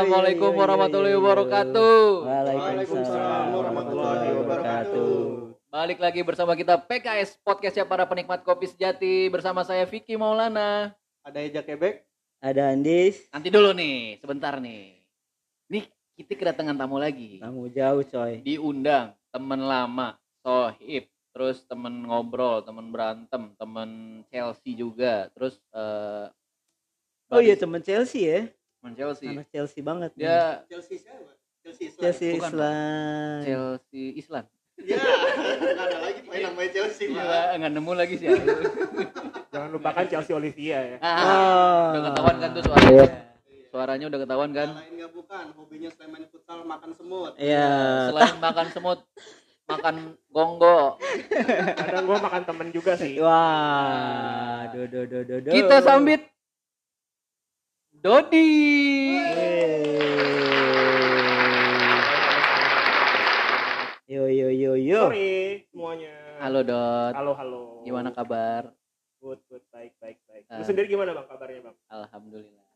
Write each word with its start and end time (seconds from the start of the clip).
Assalamualaikum 0.00 0.56
warahmatullahi 0.56 1.12
wabarakatuh. 1.20 2.24
Waalaikumsalam 2.24 3.52
warahmatullahi 3.52 4.32
wabarakatuh. 4.32 5.12
Balik 5.68 6.00
lagi 6.00 6.24
bersama 6.24 6.56
kita 6.56 6.80
PKS 6.80 7.36
Podcastnya 7.44 7.84
para 7.84 8.08
penikmat 8.08 8.40
kopi 8.40 8.64
sejati 8.64 9.28
bersama 9.28 9.60
saya 9.60 9.84
Vicky 9.84 10.16
Maulana. 10.16 10.96
Ada 11.20 11.44
Eja 11.44 11.60
Quebec. 11.60 12.08
Ada 12.40 12.72
Andis, 12.72 13.28
Nanti 13.28 13.52
dulu 13.52 13.76
nih, 13.76 14.16
sebentar 14.24 14.56
nih. 14.56 15.04
Nih 15.68 15.84
kita 16.16 16.32
kedatangan 16.32 16.80
tamu 16.80 16.96
lagi. 16.96 17.36
tamu 17.36 17.68
jauh 17.68 18.00
coy. 18.00 18.40
Diundang 18.40 19.12
temen 19.28 19.60
lama, 19.68 20.16
sohib, 20.40 21.12
terus 21.36 21.60
temen 21.68 22.08
ngobrol, 22.08 22.64
temen 22.64 22.88
berantem, 22.88 23.52
temen 23.52 24.24
Chelsea 24.32 24.72
juga, 24.72 25.28
terus 25.36 25.60
eh 25.76 26.32
Oh 27.30 27.44
iya 27.44 27.52
temen 27.54 27.84
Chelsea 27.84 28.26
ya, 28.26 28.48
temen 28.80 28.92
Chelsea. 28.94 29.28
anak 29.28 29.46
Chelsea 29.48 29.80
banget. 29.80 30.10
nih. 30.14 30.24
Dia 30.24 30.40
Chelsea 30.66 30.96
siapa? 30.98 31.32
Chelsea 31.60 31.84
Islam. 31.86 32.00
Chelsea 32.00 32.26
Bukan, 32.26 32.40
Pak. 32.40 32.48
Islam. 32.48 33.40
Chelsea 33.44 34.04
Islam. 34.16 34.44
Ya, 34.80 34.96
nggak 34.96 35.84
ada 35.84 35.98
lagi 36.00 36.20
main 36.24 36.40
namanya 36.42 36.70
Chelsea. 36.72 37.04
Gila, 37.06 37.42
nggak 37.54 37.70
nemu 37.70 37.92
lagi 37.92 38.14
sih. 38.16 38.28
Jangan 39.50 39.68
lupakan 39.70 40.04
Chelsea 40.08 40.32
Olivia 40.32 40.78
ya. 40.80 40.96
ah, 40.98 41.12
Oh. 41.12 41.84
udah 41.92 42.02
ketahuan 42.08 42.36
kan 42.38 42.48
tuh 42.50 42.62
suaranya. 42.64 43.04
Suaranya 43.70 44.04
udah 44.08 44.20
ketahuan 44.24 44.50
kan. 44.50 44.68
Lain 44.72 44.92
nggak 44.96 45.12
bukan, 45.12 45.44
hobinya 45.52 45.88
selain 45.92 46.10
main 46.10 46.24
futsal 46.26 46.64
makan 46.64 46.90
semut. 46.90 47.32
Iya. 47.36 47.68
Selain 48.08 48.36
makan 48.40 48.66
semut, 48.72 48.98
makan 49.68 49.94
gonggo. 50.26 50.96
Kadang 51.76 52.04
gue 52.08 52.18
makan 52.18 52.42
temen 52.42 52.68
juga 52.72 52.92
sih. 52.96 53.20
Wah, 53.20 54.64
do 54.72 54.88
do 54.88 55.04
do 55.04 55.18
do 55.22 55.36
do. 55.38 55.50
Kita 55.52 55.84
sambit 55.84 56.24
Dodi. 58.00 58.48
Yo 64.08 64.24
yo 64.24 64.48
yo 64.48 64.72
yo. 64.72 65.12
Sorry 65.12 65.68
semuanya. 65.68 66.16
Halo 66.40 66.64
Dot. 66.64 67.12
Halo 67.12 67.32
halo. 67.36 67.62
Gimana 67.84 68.08
kabar? 68.16 68.72
Good 69.20 69.44
good 69.52 69.64
baik 69.68 69.92
baik 70.00 70.16
baik. 70.24 70.48
Ah. 70.48 70.56
Lu 70.56 70.64
sendiri 70.64 70.88
gimana 70.88 71.12
bang 71.12 71.28
kabarnya 71.28 71.60
bang? 71.60 71.76
Alhamdulillah. 71.92 72.68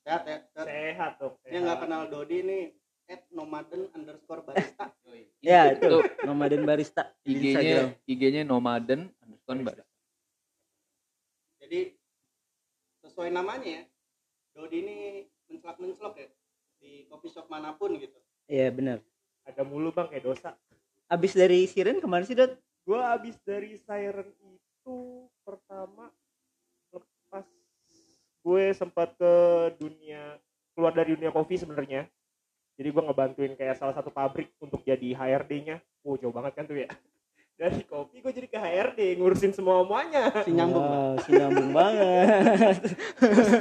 Sehat 0.00 0.22
ya. 0.24 0.38
Sehat. 0.56 0.64
Sehat 0.64 1.12
dong. 1.20 1.36
Ini 1.44 1.58
nggak 1.68 1.78
kenal 1.84 2.02
Dodi 2.08 2.38
nih. 2.40 2.64
At 3.12 3.28
nomaden 3.28 3.92
underscore 3.92 4.40
barista. 4.48 4.88
Ya 5.44 5.76
itu 5.76 6.00
nomaden 6.24 6.64
barista. 6.64 7.12
IG-nya 7.28 7.92
IG-nya 8.08 8.48
nomaden 8.48 9.12
underscore 9.20 9.60
baris. 9.60 9.84
Jadi 11.60 12.00
sesuai 13.04 13.28
namanya 13.28 13.68
ya. 13.68 13.91
Dodi 14.52 14.76
ini 14.84 14.96
mencelak-mencelok 15.48 16.14
ya 16.20 16.28
di 16.82 17.06
coffee 17.08 17.32
shop 17.32 17.46
mana 17.48 17.72
pun 17.72 17.96
gitu. 17.96 18.18
Iya 18.50 18.68
benar. 18.74 18.98
Ada 19.48 19.62
mulu 19.64 19.90
bang 19.94 20.10
kayak 20.10 20.24
dosa. 20.26 20.54
Abis 21.08 21.32
dari 21.36 21.64
Siren 21.68 22.00
kemarin 22.00 22.26
sih 22.26 22.36
Dot? 22.36 22.56
Gue 22.82 22.98
abis 22.98 23.38
dari 23.46 23.78
siren 23.78 24.34
itu 24.42 24.96
pertama 25.46 26.10
lepas 26.90 27.46
gue 28.42 28.64
sempat 28.74 29.14
ke 29.14 29.32
dunia 29.78 30.34
keluar 30.74 30.90
dari 30.90 31.14
dunia 31.14 31.30
kopi 31.30 31.54
sebenarnya. 31.54 32.10
Jadi 32.74 32.88
gue 32.90 33.02
ngebantuin 33.06 33.54
kayak 33.54 33.78
salah 33.78 33.94
satu 33.94 34.10
pabrik 34.10 34.50
untuk 34.58 34.82
jadi 34.82 35.14
HRD-nya. 35.14 35.78
Wow 36.02 36.18
jauh 36.18 36.34
banget 36.34 36.52
kan 36.58 36.64
tuh 36.66 36.82
ya. 36.82 36.90
Dari 37.62 37.86
kopi 37.86 38.18
gue 38.18 38.32
jadi 38.34 38.48
ke 38.50 38.58
HRD 38.58 39.00
ngurusin 39.16 39.54
semua 39.54 39.86
semuanya. 39.86 40.34
Si 40.42 40.50
nyambung. 40.50 40.82
Wow, 40.82 41.14
si 41.22 41.30
nyambung 41.30 41.70
banget. 41.70 42.74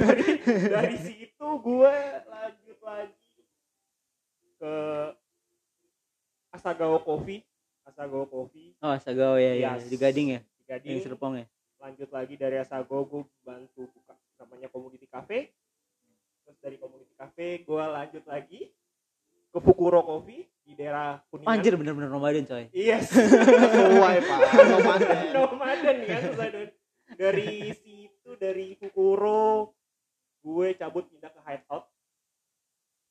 dari, 0.02 0.26
dari 0.66 0.96
situ 0.98 1.48
gue 1.62 1.96
lanjut 2.26 2.80
lagi 2.82 3.30
ke 4.58 4.74
Asagawa 6.52 6.98
Coffee 7.00 7.46
Asagawa 7.84 8.26
Coffee 8.26 8.74
Oh, 8.78 8.98
Sagao 8.98 9.38
ya 9.38 9.54
ya 9.54 9.78
Yes. 9.78 9.86
di 9.86 9.96
Gading 9.96 10.28
ya, 10.32 10.42
di 10.42 10.64
Gading 10.66 10.92
yang 10.92 11.04
Serpong 11.04 11.34
ya. 11.38 11.46
lanjut 11.78 12.10
lagi 12.10 12.36
dari 12.36 12.58
Asagawa 12.58 13.06
gue 13.06 13.22
bantu 13.42 13.86
buka 13.88 14.14
namanya 14.36 14.68
Community 14.68 15.06
Cafe 15.06 15.54
terus 16.42 16.58
dari 16.58 16.76
Community 16.76 17.14
Cafe 17.14 17.62
gue 17.62 17.84
lanjut 17.88 18.26
lagi 18.26 18.70
ke 19.48 19.58
Fukuro 19.58 20.04
Coffee 20.04 20.46
di 20.62 20.74
daerah 20.74 21.20
Kuningan 21.28 21.50
Anjir 21.52 21.74
bener-bener 21.76 22.10
nomaden 22.10 22.46
coy. 22.46 22.70
yes 22.78 23.10
Sesuai, 23.10 24.16
Pak. 24.22 24.40
Nomaden. 24.70 25.18
nomaden 25.34 25.98
ya 26.04 26.18
sesuai 26.22 26.50
dengan- 26.50 26.76
dari 27.12 27.52
situ 27.76 28.30
dari 28.36 28.74
Fukuro 28.76 29.76
gue 30.40 30.68
cabut 30.74 31.06
pindah 31.06 31.28
ke 31.28 31.42
Hideout 31.42 31.86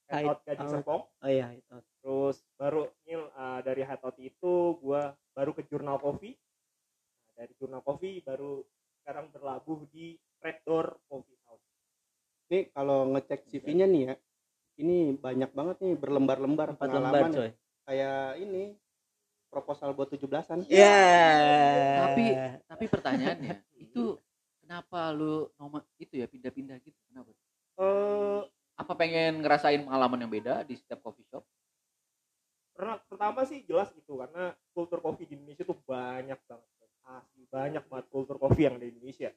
Hideout 0.09 0.41
Gading 0.41 0.57
Hideout. 0.59 0.73
Serpong 0.73 1.03
Oh 1.21 1.29
iya, 1.29 1.47
itu. 1.53 1.77
terus 2.01 2.37
baru 2.57 2.89
Nil 3.05 3.29
uh, 3.31 3.61
dari 3.61 3.83
Hideout 3.83 4.17
itu 4.19 4.53
gua 4.77 5.13
baru 5.31 5.53
ke 5.53 5.63
Jurnal 5.65 5.97
Coffee 5.97 6.35
Nah, 7.29 7.33
dari 7.39 7.53
Jurnal 7.55 7.81
Coffee 7.81 8.19
baru 8.21 8.65
sekarang 8.97 9.31
berlabuh 9.31 9.85
di 9.87 10.13
Red 10.41 10.65
Door 10.65 10.99
Coffee 11.05 11.39
House 11.45 11.63
Nih 12.49 12.73
kalau 12.73 13.07
ngecek 13.07 13.47
CV-nya 13.47 13.85
nih 13.85 14.03
ya. 14.03 14.15
Ini 14.81 15.21
banyak 15.21 15.51
banget 15.53 15.77
nih 15.85 15.95
berlembar-lembar 16.01 16.73
Empat 16.73 16.89
lembar 16.89 17.13
pengalaman. 17.13 17.31
coy. 17.37 17.51
Kayak 17.85 18.25
ini 18.41 18.63
proposal 19.53 19.93
buat 19.93 20.09
17-an. 20.09 20.65
Ya. 20.73 20.97
Tapi 22.09 22.25
tapi 22.65 22.85
pertanyaannya 22.89 23.61
itu 23.77 24.17
kenapa 24.65 25.13
lu 25.13 25.53
nomor 25.61 25.85
itu 26.01 26.17
ya 26.17 26.25
pindah-pindah 26.25 26.81
gitu? 26.81 26.97
Kenapa? 27.11 27.31
eh 27.81 28.41
Apa 28.81 28.97
pengen 28.97 29.45
ngerasain 29.45 29.85
pengalaman 29.85 30.25
yang 30.25 30.33
beda 30.33 30.65
di 30.65 30.73
setiap 30.81 31.05
coffee 31.05 31.29
shop? 31.29 31.45
karena 32.81 32.97
pertama 33.13 33.45
sih 33.45 33.61
jelas 33.69 33.93
itu 33.93 34.17
karena 34.17 34.57
kultur 34.73 35.05
kopi 35.05 35.29
di 35.29 35.37
Indonesia 35.37 35.69
tuh 35.69 35.77
banyak 35.85 36.41
banget 36.49 36.89
asli 37.13 37.45
banyak 37.53 37.85
banget 37.85 38.07
kultur 38.09 38.41
kopi 38.41 38.65
yang 38.65 38.81
ada 38.81 38.89
di 38.89 38.97
Indonesia 38.97 39.29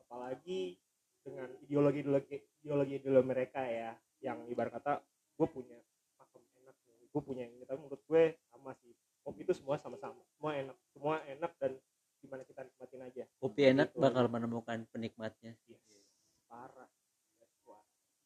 apalagi 0.00 0.80
dengan 1.20 1.52
ideologi 1.60 2.00
ideologi 2.00 2.36
ideologi 2.64 2.94
ideologi 2.96 3.28
mereka 3.28 3.60
ya 3.68 3.92
yang 4.26 4.42
ibarat 4.46 4.74
kata 4.74 4.98
gue 5.38 5.46
punya 5.46 5.78
pakem 6.16 6.42
enak 6.58 6.74
gue 7.06 7.22
punya 7.22 7.44
ini 7.46 7.62
tapi 7.62 7.78
menurut 7.78 8.02
gue 8.02 8.22
sama 8.44 8.74
sih 8.76 8.90
kopi 9.22 9.46
itu 9.46 9.54
semua 9.54 9.78
sama-sama 9.78 10.18
semua 10.32 10.52
enak 10.52 10.76
semua 10.90 11.14
enak 11.24 11.52
dan 11.56 11.72
gimana 12.18 12.42
kita 12.42 12.60
nikmatin 12.60 13.00
aja 13.02 13.24
Kopi 13.38 13.62
enak 13.64 13.88
Gitu 13.88 14.02
bakal 14.02 14.26
menemukan 14.26 14.78
penikmatnya. 14.90 15.54
Yes. 15.64 15.78
parah. 16.46 16.90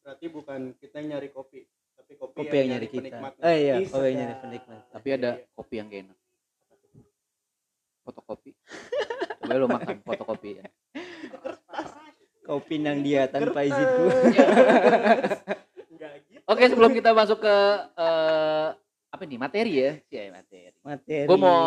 Berarti 0.01 0.25
bukan 0.27 0.59
kita 0.75 0.97
yang 0.97 1.09
nyari 1.13 1.29
kopi, 1.29 1.61
tapi 1.93 2.17
kopi, 2.17 2.37
Kopi 2.39 2.55
yang 2.55 2.69
nyari 2.73 2.87
kita. 2.89 3.01
penikmatnya. 3.05 3.41
Eh 3.43 3.57
iya, 3.59 3.75
Bisa 3.77 3.93
kopi 3.93 4.05
yang 4.07 4.17
nyari 4.17 4.35
penikmat. 4.39 4.81
Tapi 4.89 5.07
ada 5.11 5.29
Iya. 5.31 5.45
kopi 5.53 5.73
yang 5.77 5.87
gak 5.87 6.01
enak. 6.01 6.17
Fotokopi. 8.01 8.51
Coba 9.37 9.53
lu 9.53 9.67
makan 9.67 9.95
fotokopi 10.01 10.49
ya. 10.57 10.65
Kopi 12.41 12.75
nang 12.77 13.05
dia 13.05 13.29
tanpa. 13.29 13.61
Enggak 13.61 13.77
gitu 13.77 14.03
Oke, 16.51 16.67
sebelum 16.67 16.91
kita 16.91 17.15
masuk 17.15 17.39
ke 17.39 17.55
eh, 17.95 18.67
apa 19.11 19.23
nih 19.23 19.39
materi 19.39 19.71
ya? 19.71 19.91
Iya, 20.11 20.35
materi. 20.35 20.75
Materi. 20.83 21.27
Gua 21.27 21.37
mau 21.39 21.59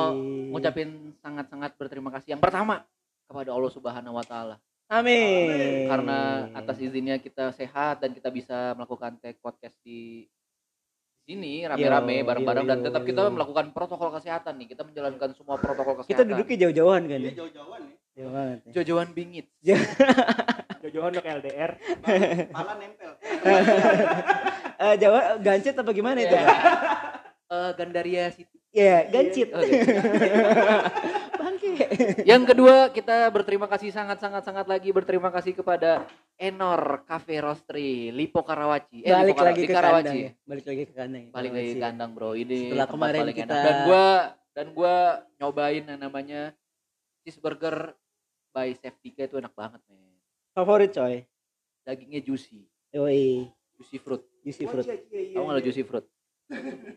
Ngucapin 0.53 1.17
sangat-sangat 1.25 1.73
berterima 1.81 2.13
kasih 2.13 2.37
yang 2.37 2.43
pertama 2.45 2.85
kepada 3.25 3.51
Allah 3.57 3.73
Subhanahu 3.73 4.21
wa 4.21 4.25
taala 4.29 4.61
Amin. 4.93 5.89
karena 5.89 6.53
atas 6.53 6.77
izinnya 6.77 7.17
kita 7.17 7.57
sehat 7.57 8.05
dan 8.05 8.13
kita 8.13 8.29
bisa 8.29 8.77
melakukan 8.77 9.17
take 9.17 9.41
podcast 9.41 9.73
di 9.81 10.29
sini 11.25 11.65
rame-rame 11.65 12.21
bareng-bareng 12.21 12.69
dan 12.69 12.79
yo, 12.85 12.93
tetap 12.93 13.03
kita 13.09 13.25
yo. 13.25 13.33
melakukan 13.33 13.73
protokol 13.73 14.13
kesehatan 14.13 14.61
nih. 14.61 14.77
Kita 14.77 14.85
menjalankan 14.85 15.33
semua 15.33 15.57
protokol 15.57 16.05
kita 16.05 16.21
kesehatan. 16.21 16.27
duduknya 16.37 16.57
jauh-jauhan 16.69 17.03
kan 17.09 17.19
Iya 17.19 17.25
ya? 17.25 17.33
jauh-jauhan 17.41 17.81
nih. 17.81 17.97
Jauh 18.15 18.31
banget. 18.31 18.59
ya. 18.61 18.71
Jauh-jauhan 18.77 19.09
bingit. 19.17 19.47
jauh-jauhan 20.85 21.13
ke 21.17 21.29
LDR 21.41 21.73
Pala 22.53 22.73
nempel. 22.77 23.11
Eh 24.77 24.95
Jawa 24.97 25.21
gancet 25.39 25.75
apa 25.75 25.91
gimana 25.91 26.19
itu? 26.19 26.31
Iya. 26.31 26.43
Pak? 26.43 26.57
Eh, 27.45 27.71
Gandaria 27.75 28.25
City. 28.29 28.57
Iya, 28.71 29.07
gancit. 29.07 29.49
Oh, 29.49 29.63
iya. 29.63 29.81
Bangke. 31.39 31.73
Yang 32.25 32.43
kedua 32.49 32.91
kita 32.91 33.29
berterima 33.29 33.67
kasih 33.67 33.91
sangat-sangat 33.91 34.43
sangat 34.43 34.67
lagi 34.67 34.91
berterima 34.91 35.29
kasih 35.29 35.55
kepada 35.55 36.03
Enor 36.35 37.05
Cafe 37.05 37.39
Roastery 37.39 38.11
Lipo 38.11 38.43
Karawaci. 38.43 39.01
Eh, 39.01 39.13
Balik 39.13 39.31
Lipo 39.31 39.45
lagi 39.45 39.61
di 39.61 39.69
ke 39.69 39.73
Karawaci. 39.73 40.03
kandang. 40.05 40.19
ya? 40.19 40.31
Balik 40.43 40.65
lagi 40.65 40.83
ke 40.83 40.93
kandang. 40.93 41.23
ya, 41.23 41.31
Balik 41.31 41.51
lagi 41.53 41.63
ke 41.63 41.71
Karawaci. 41.71 41.85
kandang 41.87 42.11
bro. 42.13 42.31
Ini 42.35 42.59
Setelah 42.67 42.89
kemarin 42.89 43.21
paling 43.23 43.37
kita- 43.37 43.55
enak. 43.55 43.63
Dan 43.63 43.77
gua 43.85 44.05
dan 44.51 44.67
gua 44.73 44.95
nyobain 45.37 45.85
yang 45.85 46.01
namanya 46.01 46.41
cheeseburger 47.23 47.77
by 48.51 48.75
Chef 48.75 48.95
Dika 48.99 49.23
itu 49.25 49.37
enak 49.37 49.53
banget 49.53 49.79
men. 49.87 50.03
Favorit 50.51 50.91
coy. 50.91 51.23
Dagingnya 51.83 52.21
juicy, 52.21 52.65
Yoi, 52.91 53.45
juicy 53.77 53.99
fruit. 53.99 54.25
Juicy 54.45 54.69
oh, 54.69 54.77
fruit. 54.77 54.85
Iya, 54.85 54.97
iya, 55.09 55.21
iya 55.25 55.37
Kamu 55.41 55.49
iya. 55.57 55.63
juicy 55.65 55.83
fruit? 55.89 56.05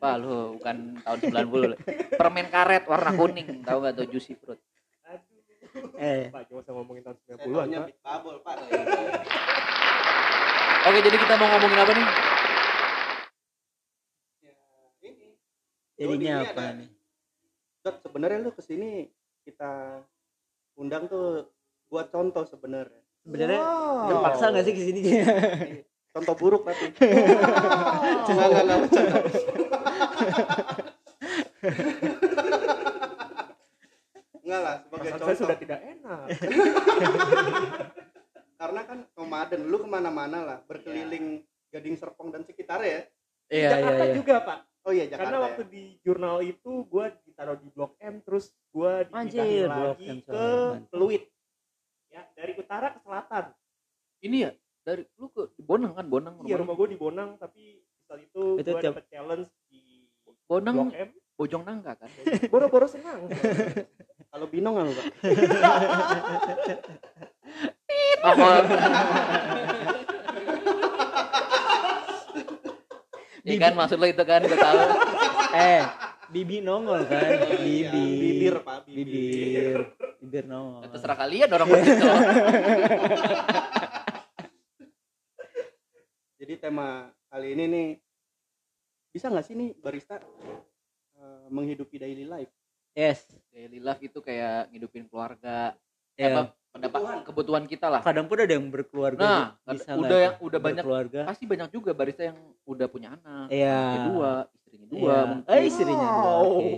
Pak 0.03 0.13
lu 0.19 0.59
bukan 0.59 0.99
tahun 0.99 1.19
90. 1.31 2.19
Permen 2.19 2.47
karet 2.51 2.83
warna 2.83 3.15
kuning, 3.15 3.63
tahu 3.63 3.79
gak? 3.87 3.95
tuh 3.95 4.05
juicy 4.11 4.35
fruit? 4.35 4.59
Eh. 5.95 6.27
Pak 6.27 6.51
cuma 6.51 6.59
saya 6.59 6.75
ngomongin 6.75 7.07
tahun 7.07 7.15
eh, 7.15 7.39
90-an, 7.47 7.67
Pak. 8.03 8.17
Pak. 8.43 8.55
Oke, 10.91 10.99
jadi 11.03 11.17
kita 11.19 11.33
mau 11.39 11.47
ngomongin 11.55 11.79
apa 11.79 11.91
nih? 11.95 12.07
Ya, 14.43 14.53
ini. 15.07 15.27
Jadinya 15.95 16.15
ini 16.19 16.27
oh, 16.35 16.51
apa 16.51 16.63
nih? 16.75 16.89
Sebenarnya 18.03 18.37
lu 18.43 18.51
ke 18.51 18.59
sini 18.59 19.07
kita 19.47 20.03
undang 20.75 21.07
tuh 21.07 21.47
buat 21.87 22.11
contoh 22.11 22.43
sebenarnya. 22.43 22.99
Sebenarnya 23.23 23.61
wow. 23.63 24.07
terpaksa 24.11 24.51
nggak 24.51 24.65
sih 24.67 24.73
ke 24.75 24.81
sini? 24.83 25.01
Contoh 26.17 26.35
buruk 26.35 26.61
tapi 26.65 26.85
Enggak, 26.97 28.47
enggak, 28.49 28.63
enggak, 28.65 28.79
bercanda. 28.81 29.17
Enggak 34.41 34.61
lah, 34.63 34.75
sebagai 34.81 35.09
Perasaan 35.11 35.19
contoh. 35.19 35.27
saya 35.27 35.37
sudah 35.43 35.57
tidak 35.59 35.79
enak. 35.83 36.25
Karena 38.61 38.81
kan 38.89 38.99
nomaden, 39.13 39.61
lu 39.69 39.77
ke 39.77 39.89
mana-mana 39.91 40.37
lah, 40.41 40.57
berkeliling 40.65 41.45
Gading 41.69 41.99
Serpong 41.99 42.33
dan 42.33 42.41
sekitarnya 42.47 42.89
ya. 42.89 43.01
Iya 43.47 43.59
iya 43.59 43.69
Jakarta 43.75 44.03
iya. 44.03 44.13
juga 44.15 44.35
pak. 44.41 44.59
Oh 44.87 44.93
iya, 44.95 45.05
Jakarta 45.11 45.23
Karena 45.27 45.37
ya. 45.37 45.45
waktu 45.51 45.63
di 45.67 45.83
jurnal 45.99 46.37
itu 46.41 46.71
gue 46.87 47.05
ditaruh 47.27 47.57
di 47.59 47.67
blok 47.75 47.93
M 47.99 48.23
terus 48.23 48.55
gue 48.71 48.91
dipindahin 49.11 49.67
Blok 49.67 49.99
lagi 49.99 50.07
M, 50.07 50.17
ke 50.23 50.41
Pluit. 50.89 51.23
Ya 52.07 52.23
dari 52.33 52.53
utara 52.55 52.95
ke 52.95 52.99
selatan. 53.03 53.51
Ini 54.23 54.37
ya 54.47 54.51
dari 54.87 55.03
lu 55.19 55.27
ke 55.27 55.51
di 55.51 55.61
Bonang 55.61 55.91
kan 55.91 56.07
Bonang 56.07 56.39
Iya 56.41 56.55
rumah 56.57 56.71
gue 56.73 56.87
di 56.87 56.97
Bonang 56.97 57.35
tapi 57.35 57.83
saat 58.01 58.23
itu, 58.23 58.55
Itu 58.55 58.71
gue 58.71 58.79
tiap- 58.79 58.95
dapet 58.95 59.05
challenge 59.11 59.51
di. 59.67 60.07
Bonang 60.47 60.75
blok 60.81 60.95
M. 60.95 61.09
Bojong 61.35 61.63
Nangka 61.63 61.93
kan. 61.93 62.07
Boro-boro 62.51 62.87
senang. 62.87 63.27
Kalau 64.27 64.47
Binong 64.47 64.73
nggak 64.73 64.85
lu, 64.87 64.93
Pak? 64.93 65.05
Oh, 68.17 68.33
kalau- 68.33 68.65
Iya 73.43 73.57
kan 73.61 73.73
maksud 73.75 73.95
lo 73.95 74.05
itu 74.05 74.23
kan 74.23 74.39
gue 74.41 74.55
tahu. 74.57 74.79
Eh, 75.49 75.79
Bibi 76.27 76.59
nongol 76.59 77.07
kan? 77.07 77.23
Iya, 77.23 77.87
Bibi. 77.87 78.03
bibir, 78.19 78.55
Pak, 78.59 78.83
bibir. 78.83 79.07
Bibir. 79.07 79.77
Bibir 80.19 80.43
nongol. 80.45 80.83
Ya, 80.83 80.87
Terserah 80.91 81.17
kalian 81.17 81.49
orang 81.49 81.67
begitu. 81.67 82.03
Jadi 86.47 86.63
tema 86.63 87.11
kali 87.27 87.59
ini 87.59 87.63
nih 87.67 87.87
bisa 89.11 89.27
nggak 89.27 89.43
sih 89.43 89.51
nih 89.51 89.75
barista 89.75 90.15
eh, 90.15 91.47
menghidupi 91.51 91.99
daily 91.99 92.23
life? 92.23 92.47
Yes. 92.95 93.27
Daily 93.51 93.83
life 93.83 93.99
itu 93.99 94.23
kayak 94.23 94.71
ngidupin 94.71 95.11
keluarga. 95.11 95.75
Eh, 96.15 96.23
Ya. 96.23 96.31
apa, 96.31 96.55
pendapat 96.71 96.95
Kebutuhan. 96.95 97.19
kebutuhan 97.27 97.63
kita 97.67 97.87
lah. 97.91 97.99
Kadang 97.99 98.31
pun 98.31 98.39
ada 98.39 98.47
yang 98.47 98.63
berkeluarga. 98.71 99.19
Nah, 99.19 99.75
bisa 99.75 99.91
udah 99.91 100.19
yang- 100.23 100.39
udah 100.39 100.59
banyak- 100.63 100.85
berkeluarga. 100.87 101.21
Pasti 101.27 101.43
banyak 101.43 101.67
juga 101.67 101.91
barista 101.91 102.23
yang 102.23 102.39
udah 102.63 102.87
punya 102.87 103.19
anak. 103.19 103.51
Iya. 103.51 103.75
anaknya 103.75 104.01
dua, 104.07 104.31
istrinya 104.55 104.87
dua, 104.87 105.03
Iya. 105.03 105.19
mungkin. 105.27 105.51
Eh, 105.51 105.61
istrinya 105.67 106.07
dua. 106.15 106.31
Oke. 106.47 106.71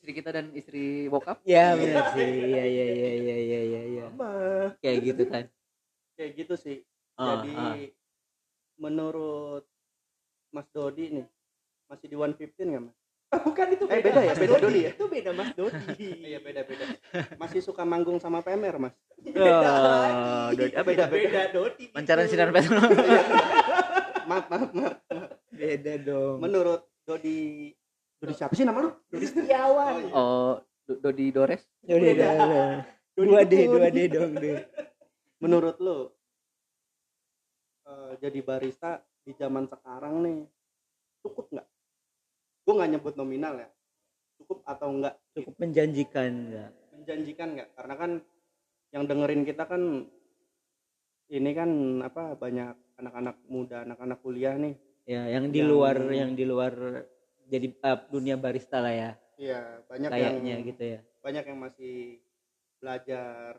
istri 0.00 0.12
kita 0.16 0.30
dan 0.32 0.46
istri 0.56 0.84
bokap. 1.06 1.44
Ya 1.44 1.76
benar 1.76 2.16
sih. 2.16 2.24
Iya 2.24 2.64
iya 2.64 2.86
iya 2.88 3.10
iya 3.12 3.36
iya 3.36 3.60
iya. 3.84 4.04
Ya. 4.08 4.72
Kayak 4.80 4.98
gitu 5.04 5.22
kan. 5.28 5.44
Kayak 6.16 6.30
gitu 6.40 6.54
sih. 6.56 6.76
Ah, 7.20 7.44
Jadi 7.44 7.52
ah. 7.52 7.74
Menurut 8.80 9.62
Mas 10.50 10.66
Dodi 10.70 11.12
nih 11.12 11.26
masih 11.86 12.06
di 12.06 12.16
115 12.16 12.56
nggak 12.56 12.82
Mas? 12.82 12.96
Ah, 13.30 13.38
bukan 13.38 13.66
itu 13.70 13.84
Eh, 13.86 14.00
beda 14.00 14.10
ya? 14.18 14.26
Mas 14.26 14.38
Beda 14.40 14.56
Dodi 14.58 14.80
ya? 14.80 14.90
Itu 14.90 15.04
beda 15.06 15.30
Mas 15.30 15.50
Dodi. 15.54 16.08
Iya 16.24 16.38
beda-beda. 16.40 16.84
Masih 17.40 17.60
suka 17.60 17.84
manggung 17.84 18.18
sama 18.18 18.40
PMR 18.40 18.80
Mas? 18.80 18.94
Oh, 19.14 19.30
Dodi- 20.50 20.74
ah, 20.74 20.82
beda 20.82 20.82
beda. 20.82 21.04
beda 21.06 21.42
Dodi. 21.52 21.84
Pancaran 21.92 22.24
itu. 22.24 22.32
sinar 22.32 22.50
petrol. 22.50 22.82
Maaf 24.26 24.46
maaf 24.48 24.70
maaf. 24.72 24.94
beda 25.48 25.94
dong. 26.00 26.38
Menurut 26.40 26.82
Dodi 27.04 27.70
Dodi 28.16 28.32
siapa 28.32 28.50
sih 28.52 28.64
nama 28.64 28.80
lu? 28.80 28.90
Dodi 29.06 29.26
Setiawan. 29.28 29.92
Oh, 29.92 30.00
iya. 30.00 30.12
Oh, 30.12 30.54
Do- 30.84 30.98
Dodi 31.00 31.26
Dores. 31.30 31.62
Dodi 31.80 32.02
Beda. 32.08 32.28
Dodi 33.12 33.28
Dua 33.28 33.42
D, 33.44 33.54
dua 33.68 33.88
D 33.88 33.98
dong 34.08 34.32
deh. 34.34 34.58
Menurut 35.38 35.76
lu 35.78 36.10
eh, 37.90 38.12
jadi 38.18 38.38
barista 38.40 38.90
di 39.20 39.34
zaman 39.34 39.66
sekarang 39.66 40.14
nih 40.22 40.38
cukup 41.20 41.50
nggak? 41.50 41.68
Gue 42.62 42.72
nggak 42.72 42.90
nyebut 42.90 43.14
nominal 43.14 43.58
ya. 43.58 43.68
Cukup 44.38 44.62
atau 44.64 44.88
enggak? 44.88 45.18
Cukup 45.34 45.52
menjanjikan 45.58 46.30
enggak? 46.48 46.70
menjanjikan 46.90 47.48
nggak 47.56 47.68
karena 47.72 47.94
kan 47.96 48.10
yang 48.92 49.08
dengerin 49.08 49.40
kita 49.42 49.64
kan 49.64 50.04
ini 51.32 51.50
kan 51.56 51.70
apa 52.04 52.36
banyak 52.36 52.76
anak-anak 53.00 53.40
muda 53.48 53.88
anak-anak 53.88 54.20
kuliah 54.20 54.52
nih 54.54 54.76
Ya, 55.08 55.24
yang 55.26 55.48
di 55.48 55.64
Yang- 55.64 55.70
luar 55.72 55.96
yang 56.12 56.36
di 56.36 56.44
luar 56.44 56.72
jadi 57.48 57.72
eh, 57.72 57.98
dunia 58.12 58.36
barista 58.36 58.78
lah 58.78 58.92
ya. 58.92 59.10
iya 59.34 59.80
banyak 59.88 60.12
Kayaknya 60.12 60.50
yang 60.52 60.62
gitu 60.68 60.84
ya. 60.84 61.00
banyak 61.18 61.44
yang 61.48 61.58
masih 61.58 62.20
belajar 62.76 63.56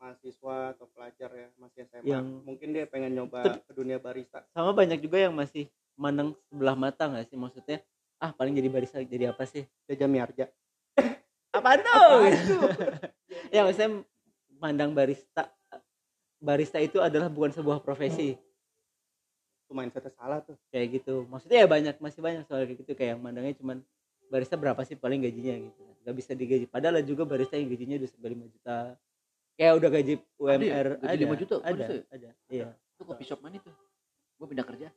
mahasiswa 0.00 0.56
atau 0.72 0.88
pelajar 0.88 1.28
ya 1.28 1.46
masih 1.60 1.84
SMA 1.84 2.04
Yang- 2.08 2.40
mungkin 2.48 2.68
dia 2.72 2.84
pengen 2.88 3.12
nyoba 3.12 3.60
ke 3.60 3.72
dunia 3.76 4.00
barista. 4.00 4.40
Sama 4.56 4.72
banyak 4.72 4.96
juga 5.04 5.20
yang 5.20 5.36
masih 5.36 5.68
mandang 5.94 6.32
sebelah 6.48 6.72
mata 6.72 7.04
nggak 7.04 7.28
sih? 7.28 7.36
Maksudnya? 7.36 7.84
Ah, 8.16 8.32
paling 8.32 8.56
jadi 8.56 8.72
barista 8.72 9.04
jadi 9.04 9.36
apa 9.36 9.44
sih? 9.44 9.68
Jaja 9.84 10.08
Miarja 10.08 10.48
Apaan 11.56 11.84
tuh? 11.84 12.32
ya 13.54 13.60
maksudnya 13.62 14.00
mandang 14.56 14.96
barista 14.96 15.52
barista 16.40 16.80
itu 16.80 16.96
adalah 17.04 17.28
bukan 17.28 17.52
sebuah 17.52 17.84
profesi. 17.84 18.40
Itu 19.68 19.72
mindsetnya 19.76 20.16
salah 20.16 20.40
tuh. 20.40 20.56
Kayak 20.72 21.00
gitu. 21.04 21.28
Maksudnya 21.28 21.64
ya 21.64 21.68
banyak 21.68 21.96
masih 22.00 22.20
banyak 22.24 22.48
soal 22.48 22.64
kayak 22.64 22.80
gitu. 22.80 22.92
Kayak 22.96 23.16
yang 23.16 23.20
mandangnya 23.20 23.52
cuman 23.60 23.84
barista 24.32 24.56
berapa 24.56 24.80
sih 24.88 24.96
paling 24.96 25.20
gajinya? 25.20 25.60
gitu. 25.68 25.84
Nggak 26.00 26.16
bisa 26.16 26.32
digaji. 26.32 26.64
Padahal 26.64 27.04
ada 27.04 27.04
juga 27.04 27.28
barista 27.28 27.60
yang 27.60 27.68
gajinya 27.68 28.00
udah 28.00 28.08
sampai 28.08 28.30
5 28.32 28.48
juta 28.56 28.76
kayak 29.60 29.76
udah 29.76 29.90
gaji 29.92 30.14
UMR 30.40 30.86
ya? 30.96 31.04
Gaji 31.04 31.24
5 31.28 31.36
juta? 31.36 31.54
ada 31.60 31.84
ada 32.08 32.28
iya 32.48 32.72
Itu 32.96 33.04
kopi 33.04 33.28
shop 33.28 33.44
mana 33.44 33.60
itu? 33.60 33.68
Gue 34.40 34.46
pindah 34.48 34.64
kerja. 34.64 34.88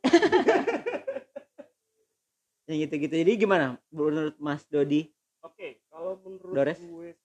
yang 2.64 2.80
gitu 2.88 2.96
gitu 2.96 3.12
jadi 3.12 3.32
gimana 3.36 3.76
menurut 3.92 4.40
Mas 4.40 4.64
Dodi 4.64 5.12
Oke, 5.44 5.84
kalau 5.92 6.16
menurut 6.24 6.56
Dores? 6.56 6.80
gue 6.80 7.12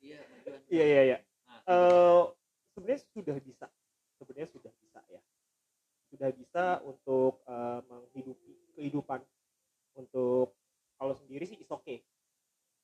Iya, 0.00 0.18
Iya 0.72 0.84
iya 0.88 1.02
iya. 1.04 1.18
Nah, 1.44 1.60
Eh, 1.68 2.22
sebenarnya 2.72 3.04
sudah 3.12 3.36
bisa. 3.44 3.66
Sebenarnya 4.16 4.48
sudah 4.48 4.72
bisa 4.80 5.00
ya. 5.12 5.20
Sudah 6.08 6.32
bisa 6.32 6.64
untuk 6.80 7.44
eh, 7.44 7.80
menghidupi 7.84 8.52
kehidupan 8.72 9.20
untuk 9.92 10.56
kalau 10.96 11.12
sendiri 11.12 11.44
sih 11.44 11.60
is 11.60 11.68
okay. 11.68 12.00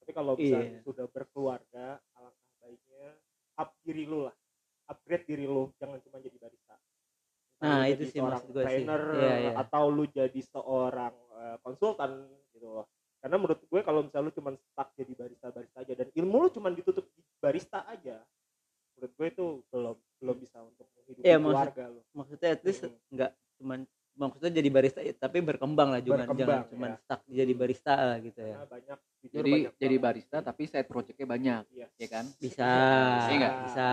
Tapi 0.04 0.12
kalau 0.12 0.36
misalnya 0.36 0.68
Iya. 0.70 0.84
sudah 0.84 1.06
berkeluarga, 1.08 1.86
alangkah 2.12 2.52
baiknya 2.60 3.08
up 3.56 3.72
diri 3.80 4.04
lu 4.04 4.28
lah. 4.28 4.36
Upgrade 4.84 5.24
diri 5.24 5.48
lu, 5.48 5.72
jangan 5.74 5.96
cuma 5.98 6.20
jadi 6.20 6.36
barista. 6.36 6.76
Nah, 7.56 7.88
itu 7.88 8.04
sih 8.04 8.20
seorang 8.20 8.36
maksud 8.36 8.52
gue 8.52 8.60
sih. 8.60 8.66
trainer 8.68 9.02
Iya, 9.16 9.32
iya. 9.40 9.50
atau 9.56 9.84
lu 9.88 10.04
jadi 10.04 10.40
seorang 10.44 11.14
eh, 11.34 11.56
konsultan 11.58 12.10
gitu 12.52 12.68
loh. 12.70 12.86
Karena 13.16 13.40
menurut 13.40 13.64
gue 13.64 13.80
kalau 13.80 14.04
misalnya 14.04 14.28
lu 14.28 14.34
cuma 14.34 14.50
stuck 14.52 14.92
jadi 14.92 15.12
barista-barista 15.16 15.78
aja 15.80 15.94
dan 15.96 16.08
ilmu 16.12 16.36
lu 16.38 16.48
cuma 16.50 16.68
ditutup 16.68 17.08
di 17.10 17.24
barista 17.34 17.80
aja, 17.86 18.20
menurut 18.92 19.12
gue 19.14 19.26
itu 19.26 19.44
belum 19.66 19.96
belum 20.20 20.36
bisa 20.38 20.58
untuk 20.60 20.84
menghidupi 20.94 21.24
Iya, 21.24 21.36
maksud- 21.38 21.48
keluarga 21.56 21.84
lu. 21.88 22.00
maksudnya 22.12 22.48
at 22.50 22.60
least 22.62 22.82
Hmm. 22.84 22.96
nggak 23.10 23.30
cuman 23.56 23.80
maksudnya 24.14 24.52
jadi 24.54 24.68
barista 24.70 25.00
ya, 25.00 25.10
tapi 25.12 25.42
berkembang 25.42 25.90
lah 25.90 25.98
jangan 25.98 26.26
Berkembang, 26.26 26.46
jangan 26.62 26.70
cuman 26.70 26.90
ya. 26.90 26.96
stuck 27.02 27.20
jadi 27.26 27.52
barista 27.52 27.92
lah 27.94 28.16
gitu 28.18 28.40
ya 28.40 28.54
Karena 28.54 28.68
banyak 28.70 28.98
jujur 29.20 29.34
jadi 29.34 29.50
banyak 29.52 29.72
jadi 29.76 29.96
barista 29.98 30.36
tapi 30.40 30.62
side 30.64 30.86
projectnya 30.86 31.26
banyak, 31.26 31.62
Iya. 31.70 31.86
ya 31.98 32.08
kan? 32.08 32.24
bisa 32.36 32.66
Iya 33.26 33.34
nggak? 33.34 33.54
bisa 33.66 33.88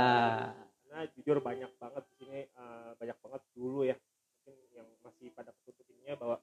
Karena 0.81 0.99
jujur 1.15 1.37
banyak 1.39 1.71
banget 1.75 2.03
di 2.05 2.13
sini 2.15 2.39
eh, 2.45 2.91
banyak 2.95 3.17
banget 3.17 3.41
dulu 3.51 3.79
ya 3.81 3.95
mungkin 3.97 4.55
yang 4.71 4.87
masih 5.01 5.27
pada 5.31 5.49
ketutupinnya 5.55 6.13
bahwa 6.15 6.37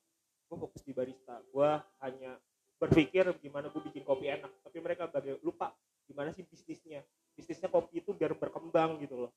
gue 0.48 0.56
fokus 0.56 0.82
di 0.82 0.92
barista, 0.92 1.38
gue 1.44 1.70
hanya 2.00 2.30
berpikir 2.78 3.26
gimana 3.38 3.68
gue 3.68 3.82
bikin 3.84 4.02
kopi 4.02 4.30
enak, 4.30 4.48
tapi 4.62 4.78
mereka 4.78 5.04
bagai 5.06 5.36
lupa 5.42 5.74
gimana 6.08 6.32
sih 6.32 6.40
bisnisnya, 6.42 7.04
bisnisnya 7.36 7.68
kopi 7.68 8.00
itu 8.00 8.16
biar 8.16 8.32
berkembang 8.32 8.96
gitu 8.98 9.28
loh 9.28 9.30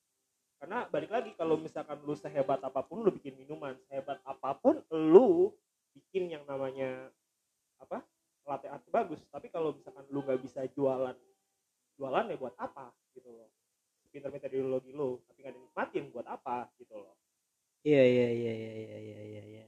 karena 0.62 0.86
balik 0.94 1.10
lagi 1.10 1.34
kalau 1.34 1.58
misalkan 1.58 1.98
lu 2.06 2.14
sehebat 2.14 2.62
apa 2.62 2.86
pun 2.86 3.02
lu 3.02 3.10
bikin 3.10 3.34
minuman. 3.34 3.74
Sehebat 3.90 4.22
apa 4.22 4.54
pun 4.54 4.78
lu 4.94 5.50
bikin 5.98 6.30
yang 6.30 6.46
namanya 6.46 7.10
apa 7.82 8.06
latte 8.46 8.70
art 8.70 8.86
bagus. 8.94 9.26
Tapi 9.34 9.50
kalau 9.50 9.74
misalkan 9.74 10.06
lu 10.14 10.22
nggak 10.22 10.38
bisa 10.38 10.62
jualan 10.78 11.18
jualan 11.98 12.26
ya 12.30 12.38
buat 12.38 12.54
apa 12.62 12.94
gitu 13.18 13.34
loh. 13.34 13.50
Pinter 14.14 14.30
metodologi 14.30 14.94
lu 14.94 15.18
tapi 15.26 15.42
nggak 15.42 15.56
dinikmatin 15.58 16.06
buat 16.14 16.30
apa 16.30 16.70
gitu 16.78 16.94
loh. 16.94 17.18
Iya 17.82 18.06
iya 18.06 18.28
iya 18.30 18.54
iya 18.54 18.74
iya 18.78 18.98
iya 19.02 19.20
iya, 19.26 19.44
iya. 19.50 19.66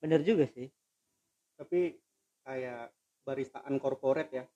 bener 0.00 0.24
juga 0.24 0.48
sih. 0.48 0.72
Tapi 1.60 2.00
kayak 2.48 2.96
baristaan 3.28 3.76
korporat 3.76 4.32
ya. 4.32 4.48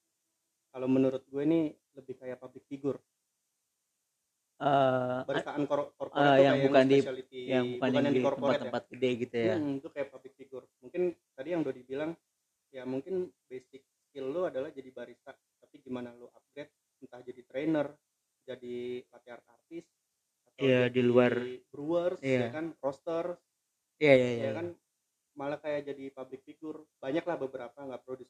Kalau 0.73 0.89
menurut 0.89 1.29
gue 1.29 1.43
ini 1.45 1.77
lebih 1.93 2.17
kayak 2.17 2.41
public 2.41 2.65
figure. 2.73 2.97
Eh, 4.59 5.19
baristaan 5.23 5.71
kor 5.71 5.95
korporat 5.95 6.35
uh, 6.35 6.39
yang, 6.43 6.59
bukan 6.67 6.85
di, 6.91 6.99
yang, 7.47 7.79
bukan, 7.79 7.95
bukan 7.95 8.03
yang 8.03 8.11
di 8.11 8.23
tempat-tempat 8.27 8.83
ya. 8.83 8.91
gede 8.91 9.11
gitu 9.23 9.37
ya? 9.39 9.55
Hmm, 9.55 9.79
itu 9.79 9.89
kayak 9.95 10.09
public 10.11 10.35
figure. 10.35 10.67
Mungkin 10.83 11.03
tadi 11.39 11.49
yang 11.55 11.63
udah 11.63 11.75
dibilang 11.79 12.11
ya 12.75 12.83
mungkin 12.83 13.31
basic 13.47 13.87
skill 14.11 14.35
lo 14.35 14.51
adalah 14.51 14.75
jadi 14.75 14.91
barista. 14.91 15.31
Tapi 15.31 15.79
gimana 15.79 16.11
lo 16.11 16.35
upgrade 16.35 16.75
entah 16.99 17.23
jadi 17.23 17.43
trainer 17.47 17.87
jadi 18.43 19.07
latte 19.07 19.29
art 19.31 19.47
artis 19.47 19.87
atau 20.43 20.67
yeah, 20.67 20.91
di 20.91 21.03
luar. 21.07 21.39
brewers 21.71 22.19
yeah. 22.19 22.27
ya 22.27 22.39
iya. 22.43 22.49
kan? 22.51 22.67
Roster 22.83 23.25
yeah, 24.03 24.17
yeah, 24.19 24.19
yeah, 24.19 24.35
ya 24.35 24.43
iya. 24.43 24.51
kan? 24.59 24.67
Malah 25.39 25.59
kayak 25.63 25.87
jadi 25.87 26.05
public 26.11 26.43
figure. 26.43 26.83
Banyak 26.99 27.23
lah 27.23 27.39
beberapa 27.39 27.79
nggak 27.79 28.03
perlu 28.03 28.19
di 28.19 28.27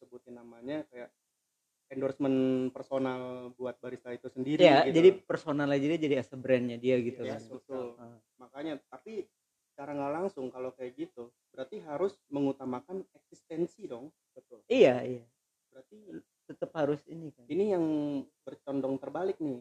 sendiri 4.48 4.64
Iya, 4.64 4.76
gitu. 4.82 4.94
jadi 4.96 5.08
personal 5.20 5.68
aja 5.68 5.86
dia 5.86 6.00
jadi 6.00 6.14
as 6.16 6.32
a 6.32 6.36
brandnya 6.36 6.76
dia 6.76 6.96
gitu 6.98 7.20
Yes, 7.20 7.44
kan 7.44 7.52
betul. 7.52 7.86
Ah. 7.96 8.16
makanya 8.38 8.80
tapi 8.88 9.28
cara 9.72 9.92
nggak 9.92 10.12
langsung 10.14 10.48
kalau 10.48 10.72
kayak 10.72 10.96
gitu 10.96 11.28
berarti 11.52 11.78
harus 11.80 12.16
mengutamakan 12.26 13.04
eksistensi 13.12 13.84
dong 13.84 14.08
betul 14.32 14.64
iya 14.66 15.04
iya 15.04 15.24
berarti 15.68 15.96
tetap 16.44 16.72
harus 16.72 17.04
ini 17.04 17.28
kan 17.30 17.44
ini 17.46 17.64
yang 17.70 17.84
bercondong 18.42 18.96
terbalik 18.96 19.36
nih 19.38 19.60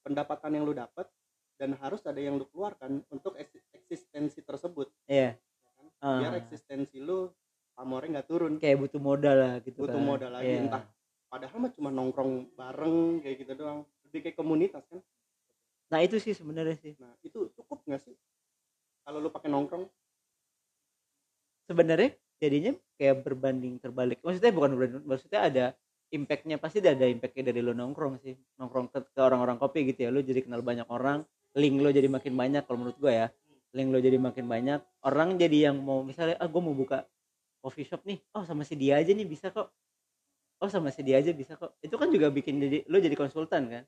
pendapatan 0.00 0.54
yang 0.54 0.64
lu 0.64 0.72
dapat 0.72 1.10
dan 1.58 1.74
harus 1.76 2.00
ada 2.02 2.16
yang 2.16 2.38
lu 2.38 2.46
keluarkan 2.46 3.02
untuk 3.08 3.34
eks- 3.34 3.66
eksistensi 3.72 4.38
tersebut 4.40 4.86
iya 5.04 5.34
ya 5.34 5.70
kan? 5.74 5.86
biar 6.22 6.32
Ah. 6.32 6.38
eksistensi 6.38 6.96
lu 6.96 7.26
pamornya 7.72 8.20
nggak 8.20 8.28
turun 8.28 8.52
kayak 8.56 8.78
butuh 8.78 9.00
modal 9.00 9.34
lah 9.34 9.54
gitu 9.60 9.78
butuh 9.78 9.96
kan. 9.96 10.06
modal 10.06 10.30
lagi 10.30 10.46
Iya. 10.48 10.60
entah 10.62 10.84
padahal 11.26 11.58
mah 11.58 11.72
cuma 11.72 11.88
nongkrong 11.90 12.32
bareng 12.52 12.96
kayak 13.20 13.36
gitu 13.38 13.52
doang 13.54 13.80
lebih 14.04 14.20
kayak 14.22 14.36
komunitas 14.36 14.84
kan 14.86 15.00
nah 15.88 16.00
itu 16.12 16.20
sih 16.28 16.36
sebenarnya 16.36 16.76
sih. 16.76 16.92
Nah 17.00 17.16
itu 17.24 17.48
cukup 17.56 17.88
nggak 17.88 18.04
sih? 18.04 18.12
Kalau 19.00 19.16
lu 19.16 19.32
pakai 19.32 19.48
nongkrong? 19.48 19.88
Sebenarnya 21.64 22.12
jadinya 22.36 22.76
kayak 23.00 23.24
berbanding 23.24 23.80
terbalik. 23.80 24.20
Maksudnya 24.20 24.52
bukan 24.52 24.76
berbanding 24.76 25.08
maksudnya 25.08 25.40
ada 25.40 25.64
impactnya 26.12 26.60
pasti 26.60 26.84
ada 26.84 27.08
impactnya 27.08 27.48
dari 27.48 27.64
lo 27.64 27.72
nongkrong 27.72 28.20
sih. 28.20 28.36
Nongkrong 28.60 28.92
ke, 28.92 29.08
ke 29.08 29.20
orang-orang 29.24 29.56
kopi 29.56 29.88
gitu 29.88 30.04
ya 30.04 30.12
lo 30.12 30.20
jadi 30.20 30.44
kenal 30.44 30.60
banyak 30.60 30.84
orang 30.92 31.24
link 31.56 31.80
lo 31.80 31.88
jadi 31.88 32.12
makin 32.12 32.36
banyak 32.36 32.62
kalau 32.68 32.84
menurut 32.84 33.00
gue 33.00 33.12
ya. 33.16 33.32
Link 33.72 33.88
lo 33.88 33.96
jadi 33.96 34.20
makin 34.20 34.44
banyak 34.44 34.84
orang 35.08 35.40
jadi 35.40 35.72
yang 35.72 35.80
mau 35.80 36.04
misalnya 36.04 36.36
ah 36.36 36.44
gue 36.44 36.60
mau 36.60 36.76
buka 36.76 37.08
coffee 37.64 37.88
shop 37.88 38.04
nih 38.04 38.20
oh 38.36 38.44
sama 38.44 38.68
si 38.68 38.76
dia 38.76 39.00
aja 39.00 39.16
nih 39.16 39.24
bisa 39.24 39.48
kok. 39.48 39.72
Oh 40.60 40.68
sama 40.68 40.92
si 40.92 41.00
dia 41.00 41.24
aja 41.24 41.32
bisa 41.32 41.56
kok. 41.56 41.72
Itu 41.80 41.96
kan 41.96 42.12
juga 42.12 42.28
bikin 42.28 42.60
jadi 42.60 42.84
lo 42.84 43.00
jadi 43.00 43.16
konsultan 43.16 43.72
kan 43.72 43.84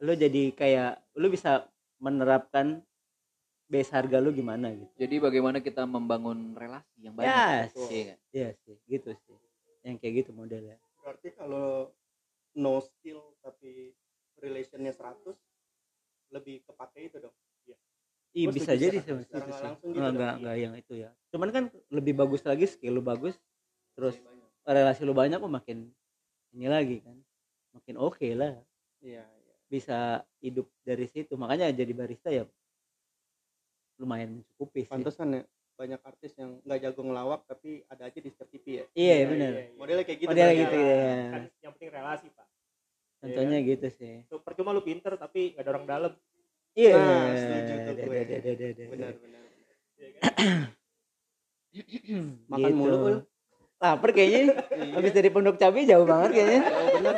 lo 0.00 0.12
jadi 0.16 0.42
kayak 0.52 1.00
lo 1.16 1.28
bisa 1.28 1.68
menerapkan 2.00 2.80
base 3.70 3.92
harga 3.92 4.18
lo 4.18 4.32
gimana 4.32 4.72
gitu 4.74 4.90
Jadi 4.98 5.14
bagaimana 5.22 5.62
kita 5.62 5.86
membangun 5.86 6.56
relasi 6.58 6.90
yang 7.04 7.14
banyak. 7.14 7.30
Yes. 7.30 7.72
Iya? 7.86 8.14
Iya 8.34 8.48
sih, 8.64 8.76
gitu 8.88 9.10
sih. 9.14 9.36
Yang 9.86 9.96
kayak 10.02 10.14
gitu 10.24 10.30
modelnya. 10.34 10.76
berarti 11.00 11.32
kalau 11.32 11.88
no 12.58 12.76
skill 12.82 13.20
tapi 13.40 13.94
relationnya 14.36 14.92
100 14.92 15.32
lebih 16.30 16.60
kepake 16.66 17.08
itu 17.08 17.18
dong 17.20 17.34
Ih, 18.30 18.46
Gua 18.46 18.54
bisa 18.54 18.78
jadi 18.78 19.02
sih 19.02 19.10
langsung 19.10 19.90
gitu 19.90 19.98
Nggak, 19.98 20.06
dong, 20.06 20.14
nggak, 20.14 20.30
iya. 20.30 20.38
nggak 20.38 20.56
yang 20.62 20.74
itu 20.78 20.92
ya. 21.02 21.10
Cuman 21.34 21.50
kan 21.50 21.64
lebih 21.90 22.14
bagus 22.14 22.46
lagi 22.46 22.62
skill 22.70 22.94
lu 22.98 23.02
bagus, 23.02 23.34
terus 23.98 24.14
relasi 24.62 25.02
lu 25.02 25.10
banyak 25.10 25.42
kok 25.42 25.50
makin 25.50 25.90
ini 26.54 26.70
lagi 26.70 27.02
kan. 27.02 27.18
Makin 27.74 27.98
oke 27.98 28.28
lah. 28.38 28.54
iya 29.02 29.26
iya 29.26 29.39
Bisa 29.70 29.98
hidup 30.38 30.66
dari 30.82 31.06
situ. 31.06 31.32
Makanya 31.34 31.70
jadi 31.70 31.92
barista 31.94 32.28
ya 32.28 32.42
lumayan 33.96 34.40
mencukupi 34.40 34.82
sih. 34.82 34.88
pantesan 34.88 35.28
ya 35.30 35.42
banyak 35.76 36.00
artis 36.00 36.32
yang 36.36 36.56
nggak 36.60 36.80
jago 36.82 37.04
ngelawak 37.04 37.40
tapi 37.44 37.84
ada 37.84 38.08
aja 38.08 38.16
di 38.16 38.28
setiap 38.28 38.48
TV 38.48 38.64
ya 38.72 38.84
Iya, 38.92 39.16
benar. 39.28 39.50
modelnya 39.76 40.04
kayak 40.04 40.18
gitu 40.18 40.28
Modelnya 40.28 40.54
gitu 40.56 40.76
ya. 40.76 40.96
kan 41.28 41.42
yang 41.60 41.72
penting 41.76 41.90
relasi 41.90 42.26
pak 42.32 42.46
Contohnya 43.20 43.58
gitu 43.60 43.88
sih. 43.92 44.14
Tuh, 44.24 44.40
percuma 44.40 44.72
lu 44.72 44.80
pinter 44.80 45.12
tapi 45.14 45.52
nggak 45.52 45.60
ada 45.60 45.70
orang 45.70 45.84
dalam 45.86 46.12
Iya. 46.72 46.96
Nah, 46.96 47.28
setuju 47.34 47.74
tuh 47.76 47.94
gue. 47.98 48.20
benar 48.88 49.12
benar 49.20 49.42
Iya 49.96 50.08
kan? 50.16 50.22
makan 52.46 52.60
Gitu. 52.66 52.76
mulu 52.76 52.96
Ul. 52.98 53.16
Lapar 53.76 54.10
kayaknya. 54.10 54.40
Iya. 54.70 54.92
Habis 54.96 55.12
dari 55.12 55.28
pondok 55.28 55.56
cabai 55.56 55.84
jauh 55.84 56.04
banget 56.04 56.30
kayaknya. 56.34 56.60
Oh, 56.66 56.88
bener 56.94 57.14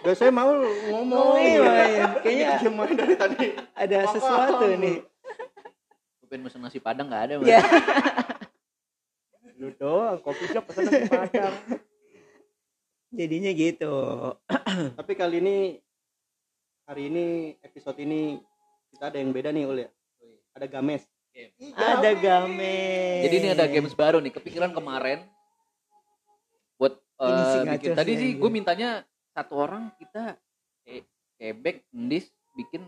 biasanya 0.00 0.32
mau 0.32 0.52
ngomong 0.62 1.26
Oh, 1.28 1.36
iya, 1.36 1.72
iya. 1.84 2.06
Kayaknya 2.18 2.46
diem 2.58 2.76
aja 2.76 2.94
dari 2.94 3.14
tadi 3.14 3.44
ada 3.72 3.96
Makan. 3.98 4.12
sesuatu 4.14 4.64
nih. 4.70 4.96
Gue 6.14 6.26
pengen 6.26 6.42
pesen 6.44 6.60
nasi 6.60 6.78
padang 6.78 7.06
nggak 7.06 7.22
ada. 7.24 7.34
Mas. 7.36 7.46
Iya. 7.46 7.60
lu 9.58 9.74
doang 9.74 10.22
kopi 10.22 10.46
shop 10.46 10.70
pesan 10.70 10.86
nasi 10.86 11.10
padang 11.10 11.50
Jadinya 13.10 13.50
gitu. 13.50 13.90
tapi 14.94 15.12
kali 15.12 15.42
ini 15.42 15.56
hari 16.84 17.10
ini 17.10 17.24
episode 17.58 17.98
ini 17.98 18.38
kita 18.88 19.10
ada 19.10 19.18
yang 19.18 19.34
beda 19.34 19.50
nih 19.50 19.66
Ul 19.66 19.82
ya 19.82 19.90
ada 20.54 20.66
games 20.68 21.02
Ada 21.74 22.14
games. 22.14 23.22
Jadi 23.22 23.34
ini 23.36 23.48
ada 23.48 23.66
games 23.66 23.94
baru 23.94 24.18
nih. 24.18 24.30
Kepikiran 24.32 24.70
kemarin 24.70 25.22
buat 26.74 26.98
Ini 27.16 27.42
sih 27.44 27.58
ngaco 27.60 27.74
bikin. 27.78 27.94
Tadi 27.94 28.12
sih 28.14 28.30
gue 28.34 28.50
mintanya 28.52 28.90
satu 29.38 29.54
orang 29.54 29.94
kita 30.02 30.34
eh, 30.82 31.06
kebek 31.38 31.86
ndis 31.94 32.26
bikin 32.58 32.82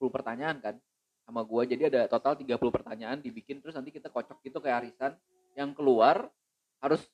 10 0.00 0.08
pertanyaan 0.08 0.56
kan 0.64 0.80
sama 1.28 1.44
gua. 1.44 1.68
Jadi 1.68 1.92
ada 1.92 2.08
total 2.08 2.40
30 2.40 2.56
pertanyaan 2.72 3.20
dibikin 3.20 3.60
terus 3.60 3.76
nanti 3.76 3.92
kita 3.92 4.08
kocok 4.08 4.40
gitu 4.40 4.64
kayak 4.64 4.88
arisan. 4.88 5.12
Yang 5.52 5.76
keluar 5.76 6.32
harus 6.80 7.04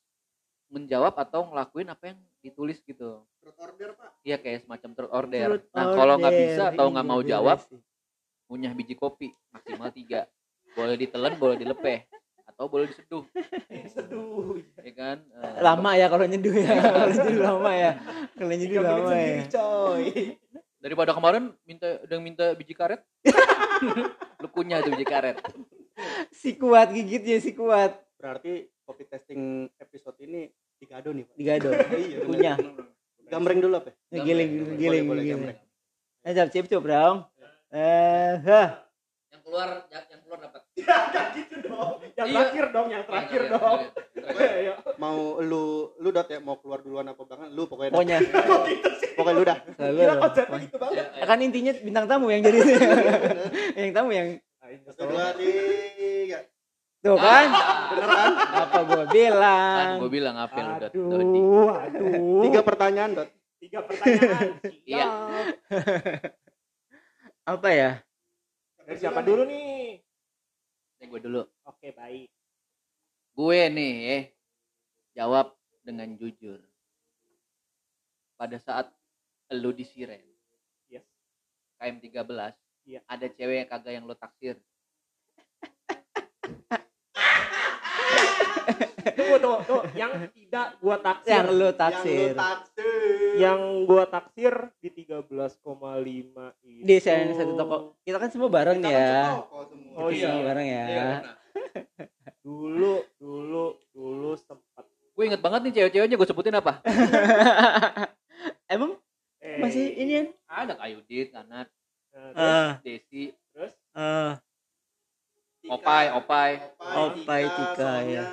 menjawab 0.70 1.18
atau 1.18 1.50
ngelakuin 1.50 1.90
apa 1.90 2.14
yang 2.14 2.18
ditulis 2.46 2.78
gitu. 2.86 3.26
Truth 3.42 3.58
order 3.58 3.90
pak? 3.98 4.10
Iya 4.22 4.38
kayak 4.38 4.62
semacam 4.62 4.90
third 4.94 5.10
order 5.10 5.46
Truth 5.50 5.66
nah 5.74 5.84
kalau 5.90 6.14
nggak 6.22 6.36
bisa 6.38 6.62
atau 6.70 6.86
nggak 6.94 7.06
Iya, 7.06 7.10
mau 7.10 7.20
bener 7.20 7.30
jawab 7.34 7.58
punya 8.46 8.70
biji 8.70 8.94
kopi 8.94 9.34
maksimal 9.50 9.90
tiga. 9.90 10.30
Boleh 10.78 10.94
ditelan 10.94 11.34
boleh 11.42 11.58
dilepeh 11.58 12.06
atau 12.50 12.66
boleh 12.66 12.90
diseduh 12.90 13.24
seduh 13.86 14.58
ya 14.82 14.92
kan 14.92 15.18
Eh, 15.22 15.62
Lama 15.62 15.90
ya 15.94 16.06
kalau 16.06 16.26
nyeduh 16.26 16.50
ya. 16.52 16.68
Kalau 16.74 17.08
nyeduh 17.08 17.40
lama 17.40 17.70
ya. 17.72 17.90
Kalau 18.34 18.50
nyeduh 18.50 18.80
lama 18.80 18.98
ya. 18.98 19.06
sendiri, 19.06 19.44
coy 19.48 20.04
daripada 20.80 21.12
kemarin 21.12 21.52
minta 21.62 22.00
udah 22.02 22.18
minta 22.18 22.46
biji 22.52 22.72
karet 22.72 23.04
lu 24.40 24.48
punya 24.48 24.80
tuh 24.80 24.92
biji 24.92 25.04
karet 25.04 25.36
Si 26.32 26.56
kuat 26.56 26.90
gigitnya 26.90 27.36
si 27.36 27.52
kuat. 27.52 27.92
berarti 28.16 28.64
kopi 28.82 29.04
testing 29.04 29.68
episode 29.76 30.16
ini 30.18 30.48
digado 30.76 31.12
nih 31.12 31.24
pak 31.24 31.34
Digado. 31.36 31.68
iya. 32.00 32.18
Punya. 32.24 32.52
gambreng 33.28 33.60
dulu 33.60 33.76
apa 33.76 33.92
ya? 33.92 33.96
Ngegiling, 34.10 34.50
giling, 34.74 35.04
boleh, 35.04 35.22
giling. 35.22 35.28
gambreng. 35.52 35.58
Eh, 36.20 36.32
cap 36.32 36.48
cip 36.48 36.66
cup 36.66 36.82
dong. 36.82 37.16
Eh, 37.70 38.34
hah. 38.42 38.68
yang 39.28 39.40
keluar 39.44 39.68
yang 39.86 40.20
keluar 40.20 40.38
dapat 40.40 40.62
Jangan 40.84 41.26
gitu 41.34 41.56
dong. 41.64 41.92
Yang 42.00 42.26
Iya. 42.28 42.36
terakhir 42.36 42.64
dong 42.70 42.86
yang 42.88 43.04
terakhir 43.04 43.42
dong. 43.48 43.80
Ayo. 44.30 44.74
mau 45.00 45.40
lu 45.40 45.64
lu 45.96 46.08
dot 46.12 46.28
ya 46.28 46.38
mau 46.38 46.60
keluar 46.60 46.84
duluan 46.84 47.08
apa 47.08 47.22
belakang 47.24 47.50
lu 47.50 47.64
pokoknya. 47.66 47.90
Pokoknya 47.92 48.18
Kok 48.50 48.60
gitu 48.68 48.88
sih? 49.00 49.10
Pokoknya 49.16 49.36
lu 49.36 49.44
dah. 49.44 49.58
Gila 49.74 50.14
konsepnya 50.20 50.58
gitu 50.60 50.76
banget. 50.76 51.06
Kan 51.24 51.38
intinya 51.40 51.72
bintang 51.80 52.06
tamu 52.06 52.26
yang 52.28 52.42
jadi. 52.44 52.58
Yang 53.80 53.92
tamu 53.96 54.10
yang 54.12 54.28
satu 54.86 55.02
dua 55.10 55.34
tiga 55.34 56.46
tuh 57.00 57.16
kan? 57.16 57.46
Bener 57.90 58.06
kan? 58.06 58.32
Apa 58.36 58.78
gua 58.84 59.02
kan 59.02 59.08
bilang 59.08 59.88
gue 59.98 60.10
bilang? 60.12 60.36
Apa 60.36 60.58
lu 60.60 60.72
dot? 60.78 60.90
Aduh 60.92 61.68
aduh. 61.72 62.42
Tiga 62.44 62.60
pertanyaan 62.60 63.10
dot. 63.16 63.28
Tiga 63.58 63.78
pertanyaan. 63.84 64.46
Iya. 64.88 65.08
apa 67.44 67.68
ya? 67.72 67.90
Dari 68.84 68.98
siapa 68.98 69.20
dulu 69.22 69.42
nih 69.46 69.98
Ini 71.00 71.08
gue 71.08 71.20
dulu 71.24 71.40
oke 71.64 71.96
baik 71.96 72.28
gue 73.32 73.60
nih 73.72 73.94
eh 74.20 74.36
jawab 75.16 75.56
dengan 75.80 76.12
jujur 76.12 76.60
pada 78.36 78.60
saat 78.60 78.92
lu 79.56 79.72
di 79.72 79.88
Siren 79.88 80.20
Yes. 80.92 81.08
KM 81.80 82.04
13 82.04 82.20
Iya. 82.84 83.00
ada 83.08 83.26
cewek 83.32 83.64
yang 83.64 83.68
kagak 83.72 83.96
yang 83.96 84.04
lo 84.04 84.12
taksir 84.12 84.60
tunggu 89.16 89.36
tuh 89.40 89.56
tuh 89.66 89.80
yang 89.96 90.12
tidak 90.32 90.66
gua 90.80 90.96
taksir. 91.00 91.32
Yang 91.32 91.46
lu 91.46 91.52
yang 91.52 91.56
lu 91.58 91.68
taksir. 91.76 92.30
Taksir 92.34 92.90
yang 93.40 93.60
gua 93.88 94.04
taksir 94.06 94.54
di 94.80 94.88
13,5 94.92 95.66
itu. 96.64 96.82
Di 96.84 96.96
Siren 97.00 97.32
satu 97.34 97.52
toko. 97.56 97.76
Kita 98.02 98.16
kan 98.18 98.28
semua 98.32 98.48
bareng 98.52 98.78
Kita 98.80 98.88
kan 98.88 98.96
ya. 98.96 99.10
setoko 99.10 99.58
semua. 99.68 99.92
Oh, 99.96 100.08
Kita 100.08 100.16
iya. 100.16 100.26
semua 100.28 100.42
bareng 100.46 100.66
ya. 100.66 100.84
Dulu 102.46 102.94
dulu 103.20 103.66
dulu 103.92 104.30
sempat 104.38 104.84
gue 105.10 105.28
inget 105.28 105.44
banget 105.44 105.60
nih 105.68 105.72
cewek-ceweknya 105.76 106.16
gue 106.16 106.28
sebutin 106.32 106.56
apa? 106.56 106.80
Emang? 108.72 108.96
Eh, 109.44 109.60
masih 109.60 109.92
ini 109.92 110.12
kan 110.16 110.26
ada 110.64 110.80
Kayudit 110.80 111.36
nah, 111.36 111.68
terus, 112.08 112.34
ah 112.40 112.72
Desi. 112.80 113.36
Terus? 113.52 113.76
Ah 113.92 114.40
Tika, 115.60 115.76
Opai. 115.76 116.04
Opai 116.16 116.50
Opai, 116.80 117.42
Tika, 117.52 117.92
ya. 118.08 118.24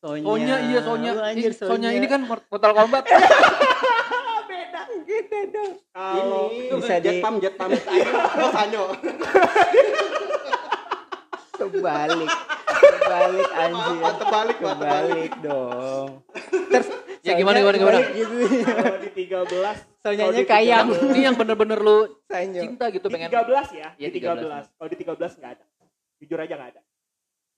Sonya. 0.00 0.24
Sonya 0.24 0.56
Sonya 0.56 0.56
iya 0.64 0.80
Sonya. 0.80 1.10
Oh, 1.12 1.28
anjir 1.28 1.52
Ih, 1.52 1.56
Sonya 1.60 1.90
ini 1.92 2.06
kan 2.08 2.20
Mortal 2.24 2.72
Kombat. 2.72 3.04
Beda 4.50 4.80
beda 5.04 5.40
dong. 5.52 5.72
Kalau 5.92 6.44
bisa 6.50 6.94
jet 6.98 7.14
di 7.14 7.20
pam 7.20 7.34
jet 7.38 7.54
pam. 7.54 7.70
Oh 8.40 8.50
sanyo. 8.50 8.84
Kebalik. 11.52 12.30
Kebalik 12.70 13.48
anjir. 13.52 14.00
Apa, 14.00 14.10
terbalik, 14.16 14.56
terbalik. 14.56 14.56
kebalik 14.56 15.32
dong. 15.44 16.08
Terus 16.72 16.88
Ya, 17.20 17.36
gimana, 17.36 17.60
gimana, 17.60 17.76
gimana? 17.76 18.00
gitu. 18.16 18.32
Kalau 18.64 18.96
di 18.96 19.10
13 19.12 19.76
Soalnya 20.00 20.24
kalau 20.24 20.40
di 20.40 20.44
kayang. 20.48 20.86
13 20.88 21.04
Ini 21.12 21.20
yang 21.28 21.36
bener-bener 21.36 21.76
lu 21.76 22.08
Sanyo. 22.24 22.60
cinta 22.64 22.88
gitu 22.88 23.06
di 23.06 23.12
pengen 23.12 23.28
13 23.28 23.68
ya, 23.76 23.88
Iya, 24.00 24.08
di 24.08 24.18
13. 24.24 24.64
Kalau 24.72 24.88
di 24.88 24.96
13 24.96 25.36
nggak 25.36 25.52
ada. 25.52 25.64
Jujur 26.16 26.38
aja 26.40 26.54
nggak 26.56 26.70
ada. 26.72 26.82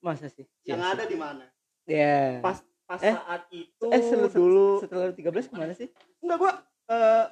masa 0.03 0.27
sih? 0.27 0.43
Yang 0.67 0.83
ada 0.83 1.03
di 1.07 1.15
mana 1.15 1.47
ya 1.85 2.39
Pas 2.39 2.57
pas 2.83 2.99
Eh? 2.99 3.11
saat 3.11 3.41
itu 3.49 3.85
eh 3.87 4.01
setelah, 4.01 4.29
dulu 4.29 4.67
setelah 4.79 5.07
13 5.09 5.23
ke 5.45 5.53
mana 5.53 5.71
sih 5.71 5.87
enggak 6.19 6.37
gua 6.37 6.51
eh, 6.85 7.25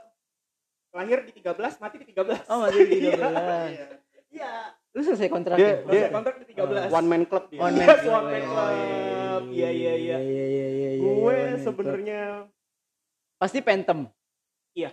lahir 0.91 1.24
di 1.24 1.31
13, 1.34 1.55
mati 1.77 1.96
di 1.98 2.08
13. 2.08 2.48
oh 2.48 2.58
masih 2.62 2.84
di 2.84 2.98
Iya. 3.05 3.13
13 3.13 4.31
Iya. 4.31 4.53
lu 4.91 5.01
selesai 5.01 5.27
kontrak 5.27 5.55
Dia- 5.55 5.67
ya? 5.67 5.75
Selesai 5.86 6.12
kontrak 6.12 6.36
di 6.38 6.46
13. 6.50 6.88
one 6.89 7.08
man 7.10 7.24
club 7.24 7.43
dia 7.48 7.60
One 7.60 7.74
Iya, 7.74 7.79
man 7.79 7.88
one 7.88 8.00
club. 8.01 8.24
man 8.25 8.43
club. 8.46 9.41
Iya, 9.50 9.70
iya, 9.70 9.93
iya. 9.93 10.17
iya 10.17 10.43
iya 10.46 10.67
iya 10.70 10.89
iya, 10.89 10.89
Gue 10.98 11.12
one 11.12 11.36
man 11.38 11.48
club. 11.50 11.63
sebenarnya 11.63 12.22
pasti 13.38 13.60
pentem 13.60 14.00
Iya. 14.72 14.91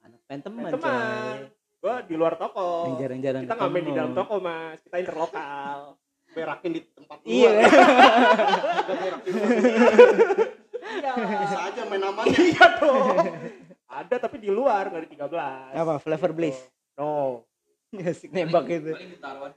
anak 0.00 0.20
penteman 0.24 0.70
teman. 0.70 0.80
coy. 0.80 1.38
Gue 1.78 1.94
di 2.04 2.14
luar 2.14 2.34
toko. 2.34 2.66
yang 2.84 2.96
jarang-jarang 2.96 3.42
Kita 3.42 3.54
nggak 3.54 3.70
main 3.70 3.84
di 3.84 3.92
dalam 3.92 4.12
toko, 4.12 4.34
Mas. 4.38 4.78
Kita 4.80 4.96
interlokal. 4.98 5.98
Berakin 6.32 6.70
di 6.72 6.80
tempat 6.82 7.18
iya 7.22 7.50
kan? 7.52 7.62
Iya. 10.92 11.12
bisa 11.16 11.58
aja 11.70 11.82
main 11.88 12.00
namanya 12.02 12.36
Iya 12.36 12.66
dong. 12.80 13.16
Ada 13.92 14.16
tapi 14.18 14.36
di 14.40 14.48
luar 14.48 14.88
di 15.04 15.08
13. 15.12 15.76
apa 15.76 15.94
flavor 16.00 16.32
bliss 16.32 16.58
No. 16.96 17.44
Asik 17.92 18.32
nembak 18.32 18.64
itu. 18.72 18.92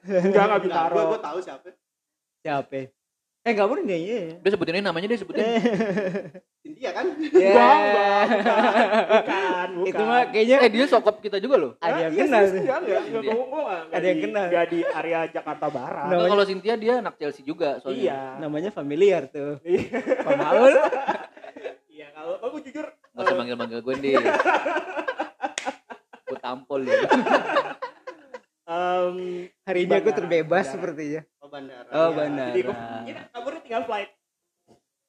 Enggak 0.03 0.43
enggak 0.47 0.61
Bintaro. 0.67 1.15
gue 1.15 1.21
tahu 1.23 1.37
siapa 1.39 1.67
siapa 2.43 2.91
eh 3.45 3.51
nggak 3.51 3.67
boleh 3.67 3.83
deh 3.83 3.95
iya 3.95 4.19
Dia 4.35 4.49
sebutin 4.49 4.73
ini 4.73 4.81
namanya 4.81 5.05
dia 5.05 5.15
sebutin. 5.15 5.45
Cynthia 6.65 6.89
kan 6.91 7.05
Ya. 7.13 7.29
Enggak, 7.29 7.77
enggak, 7.77 8.25
bukan, 9.05 9.67
bukan. 9.71 9.85
itu 9.85 10.01
mah 10.03 10.21
kayaknya 10.27 10.55
Eh 10.59 10.69
dia 10.71 10.85
sokop 10.85 11.15
kita 11.19 11.37
juga 11.37 11.55
loh. 11.55 11.71
ada 11.77 11.97
yang 12.01 12.11
Iya, 12.11 12.25
kenal. 12.25 12.41
Enggak, 12.41 12.57
enggak, 12.57 12.81
enggak, 12.81 13.01
Iya. 13.05 13.05
enggak- 13.05 13.45
enggak 13.45 13.77
Ada 13.93 14.03
yang 14.03 14.19
kenal. 14.19 14.43
enggak 14.43 14.65
di 14.67 14.79
area 14.83 15.19
Jakarta 15.29 15.65
Barat. 15.69 16.05
Nah, 16.07 16.17
kalau 16.25 16.43
Cynthia 16.43 16.75
dia 16.75 16.93
anak 16.97 17.15
Chelsea 17.15 17.41
juga 17.41 17.77
soalnya. 17.77 18.01
Iya. 18.01 18.19
namanya 18.41 18.69
familiar 18.71 19.27
tuh 19.27 19.59
Iya. 19.61 19.83
Pak 20.19 20.35
Maul 20.35 20.73
Iya, 21.95 22.07
kalau 22.11 22.33
aku 22.41 22.57
jujur 22.61 22.85
Gak 22.89 23.21
usah 23.21 23.35
manggil-manggil 23.35 23.79
gue 23.79 23.93
deh. 23.95 24.15
gue 26.25 26.37
tampol 26.41 26.81
ya. 26.83 26.97
Em, 28.65 29.17
hari 29.63 29.79
ini 29.85 29.93
aku 29.93 30.09
terbebas 30.11 30.65
bandara. 30.65 30.73
sepertinya 30.73 31.21
oh 31.39 31.49
bandara 31.49 31.87
oh 31.87 32.07
Iya, 32.07 32.17
bandara 32.17 32.49
Jadi 32.51 32.61
gua, 32.63 32.75
ini 33.01 33.11
kabarnya 33.29 33.61
tinggal 33.61 33.83
flight. 33.85 34.09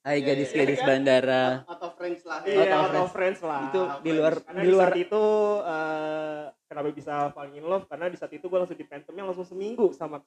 Hai 0.06 0.16
Iya, 0.16 0.26
gadis-gadis 0.30 0.78
iya, 0.78 0.78
kan? 0.78 0.86
bandara 0.86 1.44
atau 1.66 1.88
friends 1.92 2.22
lah 2.22 2.38
Iya, 2.46 2.64
tahu, 2.64 2.78
out 2.78 2.94
of 2.94 3.10
lah. 3.42 3.60
itu 3.66 3.80
di 4.00 4.10
luar 4.14 4.34
Karena 4.38 4.54
di 4.54 4.62
di 4.62 4.70
luar 4.70 4.88
saat 4.88 5.02
itu 5.02 5.22
eh, 5.66 6.42
kenapa 6.68 6.88
bisa 6.94 7.12
falling 7.34 7.56
in 7.58 7.66
love? 7.66 7.84
Karena 7.90 8.06
di 8.06 8.16
saat 8.16 8.30
itu 8.30 8.46
gue 8.46 8.54
langsung 8.54 8.78
di 8.78 8.86
Phantomnya 8.86 9.24
langsung 9.26 9.46
seminggu 9.48 9.90
sama 9.90 10.22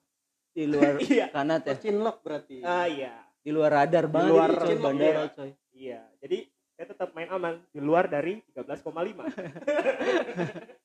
di 0.49 0.65
luar 0.65 0.99
iya. 1.07 1.31
kanat 1.31 1.63
ya 1.63 1.75
cinlok 1.79 2.19
berarti 2.19 2.59
Ah 2.59 2.89
iya. 2.89 3.23
di 3.39 3.53
luar 3.53 3.71
radar 3.71 4.09
banget 4.11 4.31
luar 4.35 4.51
itu, 4.51 4.59
coy, 4.59 4.75
bandara 4.81 5.21
iya. 5.23 5.31
coy 5.31 5.49
Iya. 5.71 6.01
Jadi 6.19 6.37
saya 6.75 6.85
tetap 6.91 7.09
main 7.15 7.27
aman 7.27 7.59
di 7.71 7.79
luar 7.79 8.07
dari 8.07 8.39
13,5. 8.51 8.87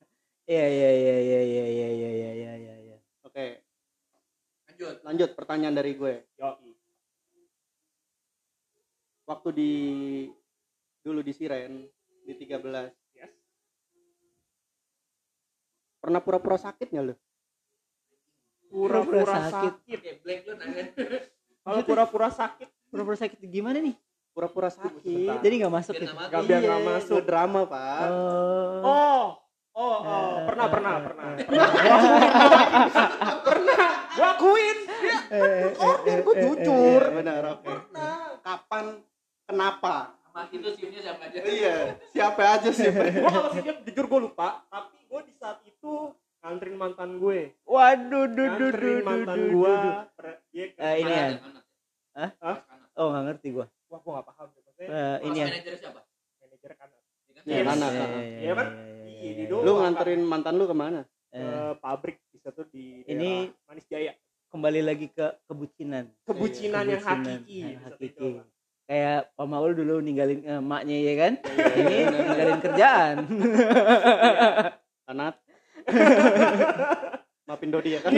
iya 0.46 0.66
iya 0.66 0.90
iya 0.92 1.16
iya 1.16 1.40
iya 1.40 1.64
iya 1.64 1.88
iya 1.88 2.10
iya 2.10 2.30
iya 2.32 2.52
iya 2.54 2.74
iya 2.82 2.96
oke 3.22 3.46
Lanjut. 4.66 4.94
lanjut 5.02 5.30
pertanyaan 5.32 5.72
dari 5.72 5.94
gue 5.94 6.14
Yoi. 6.34 6.70
waktu 9.24 9.48
di 9.50 9.72
dulu 11.00 11.20
di 11.20 11.32
Siren 11.32 11.84
di 12.22 12.32
13 12.34 12.60
Yes. 13.14 13.30
pernah 15.96 16.20
pura-pura 16.20 16.56
sakit 16.56 16.88
nggak 16.88 17.04
lu 17.04 17.16
Pura-pura 18.66 19.22
sakit. 19.22 19.86
sakit. 19.86 19.98
Kayak 20.02 20.18
Black 20.18 20.40
lu. 20.42 20.54
Kalau 21.62 21.80
pura-pura 21.86 22.26
sakit 22.28 22.68
pura-pura 22.90 23.16
sakit 23.16 23.38
gimana 23.44 23.78
nih 23.78 23.94
pura-pura 24.30 24.66
sakit 24.66 24.98
jadi 25.40 25.54
nggak 25.56 25.72
masuk 25.72 25.94
ya 25.94 26.00
nggak. 26.04 26.26
Nggak 26.26 26.42
biar 26.42 26.60
nggak 26.60 26.82
masuk. 26.84 27.20
drama 27.22 27.60
pak 27.64 27.98
oh 28.02 28.82
Oh, 28.84 29.24
Oh, 29.74 30.06
oh 30.06 30.30
eh, 30.38 30.46
pernah, 30.46 30.66
eh, 30.66 30.70
pernah, 30.70 30.92
eh, 30.94 31.02
pernah. 31.02 31.26
Pernah. 31.34 31.68
pernah. 33.46 33.86
Gue 34.14 34.26
akuin. 34.30 34.78
Dia 34.86 35.18
kan 35.26 35.72
order, 35.82 36.18
jujur. 36.22 37.02
Benar, 37.10 37.42
oke. 37.58 37.66
Pernah. 37.66 38.38
Kapan, 38.38 38.84
kenapa? 39.50 40.14
Mas 40.30 40.50
itu 40.54 40.68
sipnya 40.78 41.00
siapa 41.02 41.26
aja? 41.26 41.38
Iya, 41.42 41.76
siapa 42.14 42.42
aja 42.42 42.70
sih? 42.70 42.86
Gue 43.22 43.30
kalau 43.34 43.50
sipnya 43.50 43.74
jujur 43.82 44.06
gue 44.06 44.20
lupa, 44.30 44.62
tapi 44.70 44.98
gue 45.10 45.20
di 45.30 45.34
saat 45.38 45.58
itu 45.66 46.14
ngantrin 46.42 46.74
mantan 46.78 47.18
gue. 47.18 47.54
Waduh, 47.66 48.26
duh, 48.30 48.50
duh, 48.54 48.70
duh, 48.74 48.98
mantan 49.02 49.40
gue. 49.54 49.74
Iya, 50.54 50.64
eh, 50.74 50.94
ini 51.02 51.12
ya. 51.14 51.26
Hah? 52.14 52.30
Oh, 52.94 53.10
nggak 53.10 53.24
ngerti 53.30 53.58
gue. 53.58 53.66
Wah, 53.90 53.98
gue 53.98 54.12
nggak 54.14 54.26
paham. 54.30 54.48
Eh, 54.78 55.16
ini 55.30 55.38
ya. 55.38 55.46
Manajer 55.50 55.74
siapa? 55.82 56.00
Manajer 56.38 56.70
kanan. 56.78 57.00
Iya, 57.42 57.42
iya, 57.42 57.54
iya 57.54 57.62
kanan. 57.66 57.90
Iya, 58.38 58.52
kan? 58.54 58.68
Iya, 59.44 59.46
Iya, 59.46 59.54
iya, 59.54 59.60
iya. 59.60 59.66
lu 59.66 59.72
nganterin 59.76 60.22
mantan 60.22 60.54
lu 60.54 60.64
ke 60.64 60.74
mana 60.74 61.00
Eh, 61.28 61.42
Ke 61.42 61.50
pabrik 61.78 62.16
di 62.28 62.38
satu 62.38 62.62
di 62.64 63.02
Ini- 63.04 63.50
Manis 63.64 63.86
Jaya. 63.86 64.14
kembali 64.48 64.80
lagi 64.80 65.06
ke 65.08 65.26
kebucinan 65.44 66.06
Kebucinan 66.22 66.86
yang 66.86 66.98
Kebucinan 66.98 67.26
hakiki. 67.42 67.58
yang 67.58 67.70
di 67.70 67.76
saat 67.76 67.92
hakiki. 67.92 68.06
itu. 68.08 68.28
kayak 68.84 69.32
Pak 69.32 69.46
Maul 69.46 69.72
dulu 69.72 69.98
ninggalin 69.98 70.40
eh, 70.40 70.56
emaknya 70.56 70.96
ya 71.00 71.14
kan 71.18 71.32
ini 71.74 71.96
ninggalin 72.06 72.58
kerjaan 72.60 73.14
Anat 75.06 75.34
maafin 77.44 77.68
Dodi 77.68 77.92
ya 77.92 78.00
kan 78.00 78.12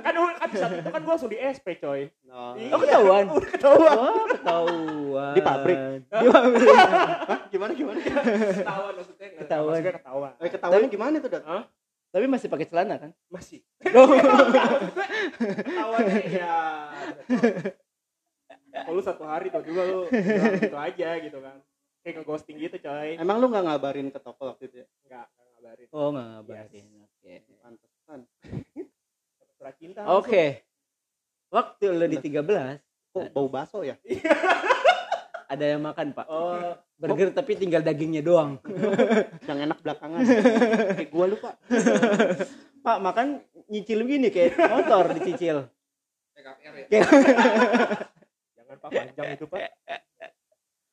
Kan 0.00 0.14
kan 0.14 0.48
saat 0.52 0.72
itu 0.76 0.88
kan 0.88 1.00
gua 1.00 1.14
langsung 1.14 1.26
di 1.26 1.38
SP, 1.38 1.74
coy. 1.76 2.06
oh. 2.26 2.54
Iya. 2.54 2.70
oh 2.70 2.78
ketahuan 2.78 3.24
Udah 3.28 3.50
ketahuan. 3.50 3.96
oh 3.96 4.24
ketahuan 4.28 5.32
Di 5.32 5.40
pabrik? 5.40 5.78
di 6.06 6.28
pabrik 6.28 6.68
Hah? 7.26 7.38
gimana 7.48 7.72
gimana 7.72 7.98
Ketahuan 7.98 8.92
maksudnya. 8.94 9.28
Nggak- 9.90 10.00
Ketahuan. 10.00 10.32
Maksudnya 10.32 10.52
ketahuan. 10.52 10.72
eh 10.72 10.80
ketahuan 10.80 10.90
gimana 10.90 11.16
tuh 11.18 11.30
Dot? 11.30 11.44
tapi 12.10 12.26
masih 12.26 12.48
pakai 12.48 12.66
celana 12.66 12.94
kan 12.96 13.10
Masih. 13.28 13.62
oh. 13.94 14.08
Ketahuannya 15.38 16.22
ya. 16.26 16.54
Kalau 18.72 18.92
lu 18.92 19.02
satu 19.02 19.22
hari 19.22 19.48
tuh 19.48 19.62
juga 19.62 19.82
lu 19.84 20.06
gitu 20.56 20.76
aja 20.76 21.08
gitu 21.18 21.38
kan. 21.38 21.58
Kayak 22.00 22.14
nge-ghosting 22.18 22.56
gitu, 22.56 22.76
coy. 22.78 23.12
emang 23.14 23.36
lu 23.36 23.46
nggak 23.46 23.60
ngabarin 23.62 24.08
ke 24.08 24.16
toko 24.16 24.48
waktu 24.48 24.66
itu 24.66 24.76
ya 24.80 24.86
Enggak, 25.04 25.26
enggak 25.28 25.46
ngabarin. 25.52 25.86
oh 25.92 26.08
nggak 26.08 26.26
ngabarin 26.32 26.86
oke 26.96 27.32
pantesan 27.60 28.20
Surat 29.52 29.74
cinta. 29.76 30.00
oke 30.08 30.44
waktu 31.52 31.84
lo 31.92 32.06
di 32.06 32.16
13 32.16 32.40
kok 33.12 33.26
bau 33.30 33.46
baso 33.46 33.84
ya 33.84 34.00
ada 35.50 35.64
yang 35.66 35.82
makan 35.82 36.14
pak. 36.14 36.26
Oh, 36.26 36.78
burger 36.94 37.34
tapi 37.34 37.58
tinggal 37.58 37.80
dagingnya 37.80 38.20
doang 38.20 38.62
yang 39.48 39.58
enak 39.60 39.80
belakangan 39.80 40.20
kayak 40.94 41.08
gua 41.08 41.24
lu 41.26 41.36
pak 41.36 41.54
pak 42.86 42.96
makan 42.98 43.26
nyicil 43.66 44.00
begini 44.00 44.28
kayak 44.28 44.54
motor 44.56 45.10
dicicil 45.12 45.66
TKPR 46.32 46.72
ya. 46.72 46.84
Kayak- 46.86 47.10
jangan 48.56 48.76
Pak 48.78 48.88
panjang 48.88 49.28
itu, 49.34 49.44
Pak. 49.44 49.60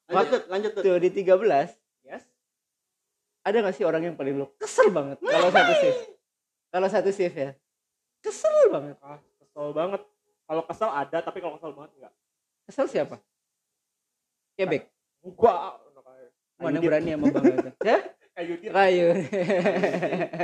lanjut 0.07 0.41
lanjut 0.47 0.71
tuh 0.73 0.81
tuh 0.81 0.97
di 0.97 1.09
13 1.13 1.77
Yes. 2.03 2.23
ada 3.41 3.57
gak 3.61 3.75
sih 3.75 3.83
orang 3.83 4.01
yang 4.01 4.15
paling 4.15 4.35
lo 4.35 4.55
kesel 4.55 4.89
banget 4.89 5.19
kalau 5.19 5.49
satu 5.49 5.73
shift 5.77 5.99
kalau 6.67 6.87
satu 6.87 7.09
shift 7.11 7.35
ya 7.35 7.51
kesel 8.19 8.71
banget 8.71 8.95
Ah, 8.99 9.19
kesel 9.37 9.69
banget. 9.71 10.01
Kalau 10.43 10.63
kesel 10.63 10.87
ada, 10.87 11.17
tapi 11.19 11.37
kalau 11.37 11.55
kesel 11.55 11.71
banget 11.71 11.91
enggak. 11.93 12.13
kesel 12.63 12.87
siapa 12.87 13.19
kebek 14.57 14.83
Enggak. 15.21 15.77
mana 16.57 16.77
berani 16.81 17.09
sama 17.13 17.25
bang 17.29 17.43
Gatot 17.53 17.75
ya 17.85 17.97
Kayu 18.33 18.53
dia. 18.57 18.69
kayu 18.69 19.07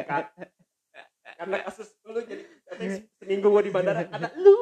Kan- 0.06 0.30
Karena 1.34 1.58
kasus 1.66 1.90
lu 2.06 2.22
jadi 2.22 2.46
seminggu 3.18 3.50
gua 3.50 3.62
di 3.62 3.70
bandara 3.70 4.06
ada 4.06 4.30
lu. 4.38 4.54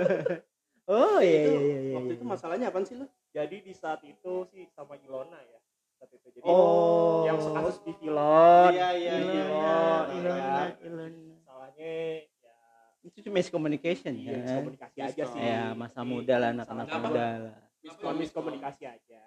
oh 0.92 1.18
iya 1.20 1.40
iya 1.46 1.56
iya 1.56 1.78
iya 1.80 1.94
waktu 1.96 2.12
itu 2.16 2.24
masalahnya 2.24 2.68
apaan 2.68 2.84
sih 2.84 2.96
lu 2.96 3.08
Jadi 3.30 3.56
di 3.60 3.72
saat 3.72 4.04
itu 4.04 4.44
sih 4.50 4.68
sama 4.72 4.98
Ilona 5.00 5.38
ya. 5.38 5.58
Saat 5.96 6.10
itu. 6.12 6.26
Jadi 6.36 6.44
oh 6.44 7.24
yang 7.24 7.38
kasus 7.40 7.80
di 7.80 7.92
Filon. 7.96 8.70
Iya, 8.74 8.88
iya, 8.92 9.12
iya, 9.14 9.44
iya. 9.46 9.78
gitu 10.10 10.18
Ilona, 10.20 10.44
kan. 10.44 10.68
Ilona. 10.84 11.06
Masalahnya 11.40 11.92
ya 12.36 12.54
itu 13.00 13.16
cuma 13.24 13.34
miscommunication 13.40 14.12
iya, 14.12 14.32
ya 14.32 14.36
miskomunikasi 14.44 14.98
aja 15.00 15.24
sih. 15.24 15.40
ya 15.40 15.72
masa 15.72 16.00
muda 16.04 16.34
lah 16.36 16.48
anak-anak 16.52 16.86
muda 17.00 17.26
lah 17.48 17.56
Miskon 17.80 18.14
miskomunikasi 18.16 18.84
aja. 18.84 19.22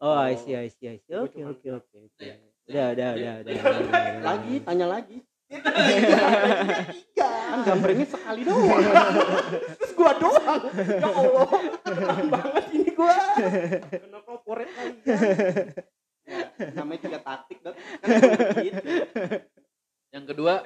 oh 0.00 0.12
I 0.14 0.36
see 0.36 0.52
I 0.52 0.68
see 0.68 0.88
I 0.88 0.98
see 1.00 1.14
oke 1.16 1.32
oke 1.34 1.68
oke 1.70 1.96
oke 1.96 2.28
Udah, 2.64 2.96
udah, 2.96 3.08
udah, 3.12 3.32
udah. 3.44 3.52
udah, 3.52 3.54
udah, 3.60 3.84
udah. 3.84 4.24
Lagi, 4.24 4.54
tanya 4.64 4.86
lagi. 4.88 5.16
Tiga. 5.52 7.28
Kan 7.28 7.60
gambarnya 7.60 8.06
sekali 8.08 8.40
doang. 8.40 8.80
Terus 9.76 9.92
gua 9.92 10.12
doang. 10.16 10.60
Ya 10.72 11.08
Allah. 11.12 11.48
Banget 12.24 12.64
ini 12.72 12.88
gua. 12.96 13.16
Kena 13.84 14.18
corporate 14.24 14.72
kali 14.72 14.96
ya. 15.04 15.16
Ya, 16.24 16.40
namanya 16.72 17.00
juga 17.04 17.18
taktik, 17.20 17.60
Dot. 17.60 17.76
Kan 17.76 18.08
begitu. 18.56 18.80
Yang 20.08 20.24
kedua, 20.32 20.64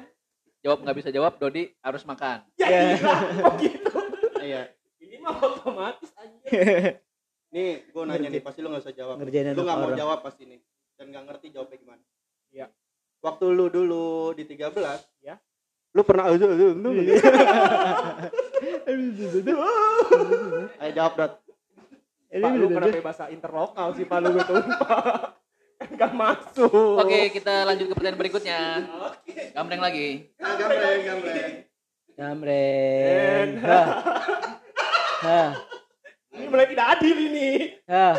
jawab 0.62 0.78
nggak 0.86 0.96
bisa 1.02 1.10
jawab, 1.10 1.34
Dodi 1.42 1.66
harus 1.82 2.06
makan. 2.06 2.46
Ya 2.62 2.68
Ya. 2.70 2.80
iya. 2.94 3.14
Oh 3.42 3.52
gitu. 3.58 3.90
Iya. 4.38 4.62
Otomatis 5.28 6.10
aja. 6.20 6.38
Nih, 7.48 7.80
gue 7.88 8.02
nanya 8.04 8.28
nih, 8.28 8.42
pasti 8.44 8.60
lu 8.60 8.68
gak 8.68 8.84
usah 8.84 8.92
jawab. 8.92 9.16
Ngerjain 9.20 9.56
Lu 9.56 9.64
anak 9.64 9.68
gak 9.68 9.76
mau 9.76 9.88
orang. 9.88 9.98
jawab 9.98 10.18
pasti 10.20 10.42
nih. 10.44 10.60
Dan 10.96 11.12
gak 11.12 11.24
ngerti 11.28 11.46
jawabnya 11.52 11.76
gimana. 11.80 12.02
Iya. 12.52 12.66
Waktu 13.18 13.44
lu 13.50 13.66
dulu 13.68 14.32
di 14.36 14.44
13, 14.44 14.68
Ya. 15.24 15.40
Lu 15.96 16.04
pernah 16.04 16.28
Ayo 20.78 20.90
jawab, 20.92 21.12
Dot. 21.16 21.32
Pak 22.28 22.52
lu 22.60 22.68
kenapa 22.68 23.00
bahasa 23.00 23.24
interlokal 23.32 23.96
sih 23.96 24.04
Pak 24.04 24.18
lu 24.20 24.36
gue 24.36 24.44
tumpah. 24.44 25.32
Enggak 25.80 26.12
masuk. 26.20 27.00
Oke, 27.00 27.32
kita 27.32 27.64
lanjut 27.64 27.88
ke 27.88 27.94
pertanyaan 27.96 28.20
berikutnya. 28.20 28.60
Gambreng 29.56 29.80
lagi. 29.80 30.28
Gambreng, 30.36 31.00
gambreng. 31.08 31.52
Gambreng. 32.18 33.48
Hah. 35.18 35.50
Ini 36.30 36.44
mulai 36.46 36.66
tidak 36.70 36.86
adil 36.94 37.16
ini. 37.18 37.48
Hah. 37.84 38.14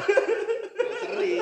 Seri. 1.00 1.36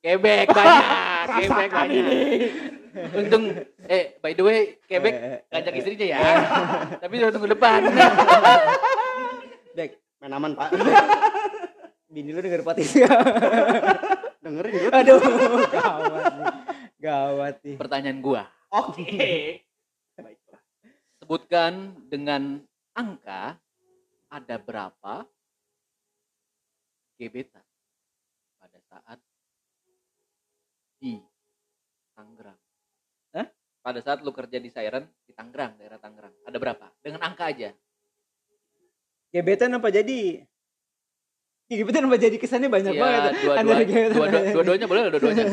Kebek 0.00 0.46
banyak, 0.48 0.84
kebek 1.42 1.68
banyak. 1.68 2.04
Untung, 3.12 3.44
eh 3.84 4.16
by 4.22 4.32
the 4.32 4.40
way, 4.40 4.60
kebek 4.86 5.12
Eh, 5.12 5.20
eh, 5.26 5.38
ngajak 5.50 5.74
istrinya 5.76 6.06
ya. 6.06 6.20
Tapi 7.02 7.12
udah 7.18 7.30
tunggu 7.34 7.48
depan. 7.50 7.80
Dek, 9.76 9.90
Main 10.16 10.32
aman, 10.32 10.56
Pak. 10.56 10.70
bini 12.06 12.32
lu 12.32 12.40
denger 12.40 12.64
podcast 12.64 12.96
ya. 12.96 13.12
Dengerin, 14.40 14.72
Dot. 14.88 14.92
Aduh, 14.94 15.20
gawat 15.68 16.24
nih. 16.32 16.46
Gawat 16.96 17.54
nih. 17.60 17.76
Pertanyaan 17.76 18.18
gua, 18.24 18.42
Oke. 18.72 19.04
Baiklah. 19.04 19.65
Sebutkan 21.26 21.90
dengan 22.06 22.62
angka 22.94 23.58
ada 24.30 24.56
berapa 24.62 25.26
gebetan 27.18 27.66
pada 28.62 28.78
saat 28.86 29.18
di 31.02 31.18
Tangerang. 32.14 32.54
Hah? 33.34 33.50
Pada 33.82 33.98
saat 34.06 34.22
lu 34.22 34.30
kerja 34.30 34.62
di 34.62 34.70
Siren 34.70 35.02
di 35.26 35.34
Tangerang, 35.34 35.74
daerah 35.74 35.98
Tangerang. 35.98 36.30
Ada 36.46 36.62
berapa? 36.62 36.86
Dengan 37.02 37.26
angka 37.26 37.50
aja. 37.50 37.74
Gebetan 39.34 39.74
apa 39.74 39.90
jadi? 39.90 40.46
Gebetan 41.66 42.06
apa 42.06 42.22
jadi 42.22 42.38
kesannya 42.38 42.70
banyak 42.70 42.94
Iya, 42.94 43.02
banget. 43.02 43.32
dua-dua, 43.42 43.54
Antara 43.58 43.82
gebetan 43.82 44.10
dua, 44.14 44.22
apa 44.22 44.30
jadi. 44.30 44.54
dua-duanya 44.54 44.86
boleh 44.86 45.02
dua-duanya. 45.10 45.44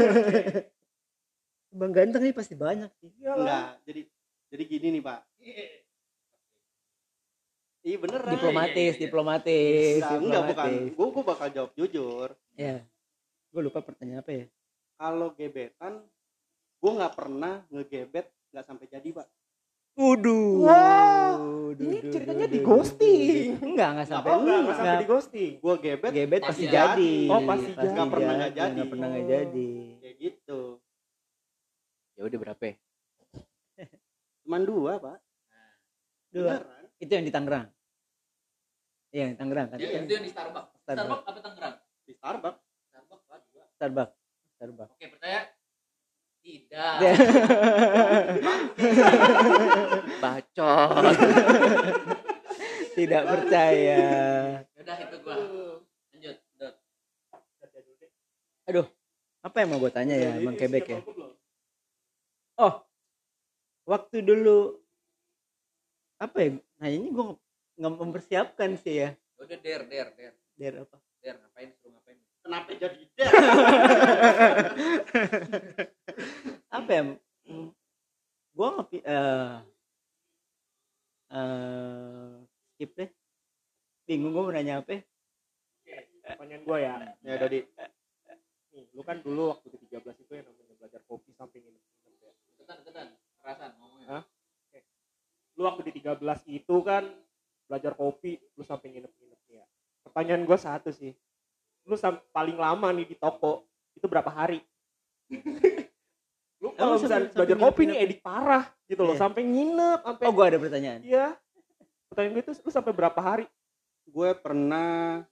Bang 1.82 1.90
ganteng 1.90 2.22
nih 2.30 2.36
pasti 2.38 2.54
banyak 2.54 2.94
sih. 3.02 3.10
Enggak, 3.26 3.82
jadi 3.90 4.02
jadi 4.54 4.64
gini 4.70 4.88
nih, 4.94 5.02
Pak. 5.02 5.33
Iya 7.84 7.98
beneran. 8.00 8.32
Diplomatis, 8.32 8.94
diplomatis, 8.96 10.00
Enggak, 10.00 10.20
enggak 10.24 10.42
bukan. 10.48 10.70
diplomatis. 10.72 10.96
Gue 10.96 11.08
gue 11.12 11.24
bakal 11.28 11.48
jawab 11.52 11.72
jujur. 11.76 12.28
Ya. 12.56 12.76
Gue 13.52 13.62
lupa 13.62 13.80
pertanyaan 13.84 14.24
apa 14.24 14.32
ya? 14.32 14.46
Kalau 14.96 15.28
gebetan, 15.36 15.94
gue 16.80 16.92
nggak 16.96 17.14
pernah 17.14 17.54
ngegebet 17.68 18.32
nggak 18.50 18.66
sampai 18.66 18.88
jadi, 18.88 19.10
Pak. 19.12 19.28
Waduh. 19.94 20.66
Wah, 20.66 21.38
Waduh, 21.38 21.86
Ini 21.86 21.98
ceritanya 22.08 22.48
di 22.50 22.60
ghosting. 22.64 23.62
Enggak, 23.62 23.90
enggak 23.94 24.08
sampai. 24.10 24.30
Enggak, 24.32 24.42
enggak 24.42 24.58
enggak 24.58 24.74
sampai 24.74 24.88
Enggak. 24.88 24.98
di 24.98 25.08
ghosting. 25.12 25.52
Gue 25.60 25.76
gebet 25.78 26.12
Gebet 26.16 26.42
Pasti 26.42 26.50
pasti 26.50 26.66
jadi. 26.72 27.14
Oh, 27.30 27.42
pasti 27.44 27.70
jadi. 27.70 27.92
Nggak 27.94 28.10
pernah 28.10 28.34
nggak 28.34 28.54
jadi. 28.56 28.72
Nggak 28.74 28.90
pernah 28.90 29.08
nggak 29.08 29.22
Oh. 29.22 29.30
jadi. 29.30 29.70
kayak 30.00 30.16
gitu. 30.18 30.62
Ya 32.14 32.22
udah 32.24 32.40
berapa? 32.40 32.64
ya? 32.64 32.76
Cuman 34.42 34.62
dua, 34.64 34.92
Pak. 34.98 35.18
Dua. 36.34 36.58
Beneran. 36.58 36.86
Itu 36.98 37.12
yang 37.14 37.26
di 37.30 37.34
Tangerang. 37.34 37.68
Iya, 39.14 39.24
yang 39.30 39.38
Tangerang 39.38 39.68
kan. 39.70 39.78
Itu 39.78 39.94
yang 39.94 40.10
di 40.10 40.32
Starbucks. 40.34 40.74
Starbucks. 40.82 40.98
Starbucks 40.98 41.26
apa 41.30 41.40
Tangerang? 41.46 41.76
Di 42.04 42.14
Starbucks. 42.18 42.60
Starbucks 42.90 43.26
lah 43.30 43.40
dua. 43.54 43.66
Starbucks. 43.78 44.16
Starbucks. 44.58 44.94
Oke, 44.98 45.08
percaya? 45.14 45.42
Tidak. 46.44 46.96
Bacot. 50.18 51.16
Tidak 52.98 53.24
percaya. 53.26 54.04
Udah 54.74 54.98
itu 54.98 55.16
gua. 55.22 55.36
Lanjut. 56.12 56.38
Dot. 56.58 56.76
Aduh, 58.68 58.88
apa 59.46 59.56
yang 59.62 59.70
mau 59.70 59.80
gue 59.80 59.92
tanya 59.94 60.16
ya, 60.18 60.40
Bang 60.42 60.58
Kebek 60.58 60.88
ya? 60.90 61.00
Oh, 62.58 62.86
waktu 63.86 64.22
dulu 64.26 64.83
apa 66.24 66.38
ya? 66.40 66.50
Nah 66.80 66.90
ini 66.90 67.08
gue 67.12 67.26
nggak 67.76 67.94
mempersiapkan 68.00 68.80
sih 68.80 69.04
ya. 69.04 69.10
Udah 69.36 69.60
der 69.60 69.82
der 69.92 70.08
der. 70.16 70.34
Der 70.56 70.74
apa? 70.88 70.98
Der 71.20 71.36
ngapain 71.36 71.70
suruh 71.82 71.92
ngapain? 72.00 72.18
Kenapa 72.44 72.70
jadi 72.76 73.04
dia? 73.16 73.28
Apa 76.78 76.92
ya? 76.92 77.04
Gue 78.54 78.68
ngepi 78.76 78.98
eh 79.00 79.56
eh, 81.32 82.32
skip 82.76 82.92
deh. 83.00 83.10
Bingung 84.04 84.36
gue 84.36 84.44
mau 84.44 84.52
nanya 84.52 84.84
apa? 84.84 85.00
ya. 85.00 85.04
Pertanyaan 86.36 86.64
gue 86.68 86.78
ya. 86.84 86.94
ya 87.24 87.34
Dodi. 87.40 87.60
Nih, 88.74 88.84
lu 88.92 89.02
kan 89.08 89.24
dulu 89.24 89.56
waktu 89.56 89.70
ke 89.72 89.78
13 89.88 90.24
itu 90.28 90.32
yang 90.36 90.46
namanya 90.50 90.76
belajar 90.76 91.02
kopi 91.08 91.32
sampai 91.38 91.64
nginep-nginep 91.64 92.20
ya. 92.20 92.34
Deketan 92.52 92.76
deketan. 92.84 93.08
Kerasan 93.40 93.72
ngomongnya. 93.80 94.08
Hah? 94.12 94.24
Lu 95.54 95.64
waktu 95.64 95.82
di 95.86 96.02
13 96.02 96.18
itu 96.50 96.76
kan 96.82 97.06
belajar 97.66 97.94
kopi, 97.94 98.38
lu 98.54 98.62
sampai 98.62 98.90
nginep-nginep 98.90 99.42
ya. 99.48 99.64
Pertanyaan 100.02 100.44
gue 100.44 100.58
satu 100.58 100.90
sih. 100.90 101.14
Lu 101.84 101.94
sam- 101.94 102.22
paling 102.30 102.56
lama 102.56 102.90
nih 102.90 103.06
di 103.06 103.16
toko 103.16 103.64
itu 103.94 104.06
berapa 104.06 104.28
hari? 104.28 104.60
lu 106.58 106.72
kalau 106.74 106.96
misalnya 106.96 107.28
belajar 107.30 107.58
kopi 107.58 107.82
nih 107.84 107.88
nginep-nginep? 107.92 108.08
edik 108.08 108.20
parah 108.22 108.64
gitu 108.86 109.02
loh, 109.04 109.16
Iya. 109.16 109.22
sampai 109.22 109.42
nginep, 109.44 110.00
sampai 110.02 110.24
Oh, 110.24 110.32
gue 110.32 110.46
ada 110.46 110.58
pertanyaan. 110.58 111.00
Iya. 111.04 111.26
Pertanyaan 112.08 112.34
gue 112.34 112.44
itu 112.44 112.54
lu 112.58 112.72
sampai 112.72 112.92
berapa 112.92 113.20
hari? 113.20 113.46
Gue 114.06 114.30
pernah 114.34 115.24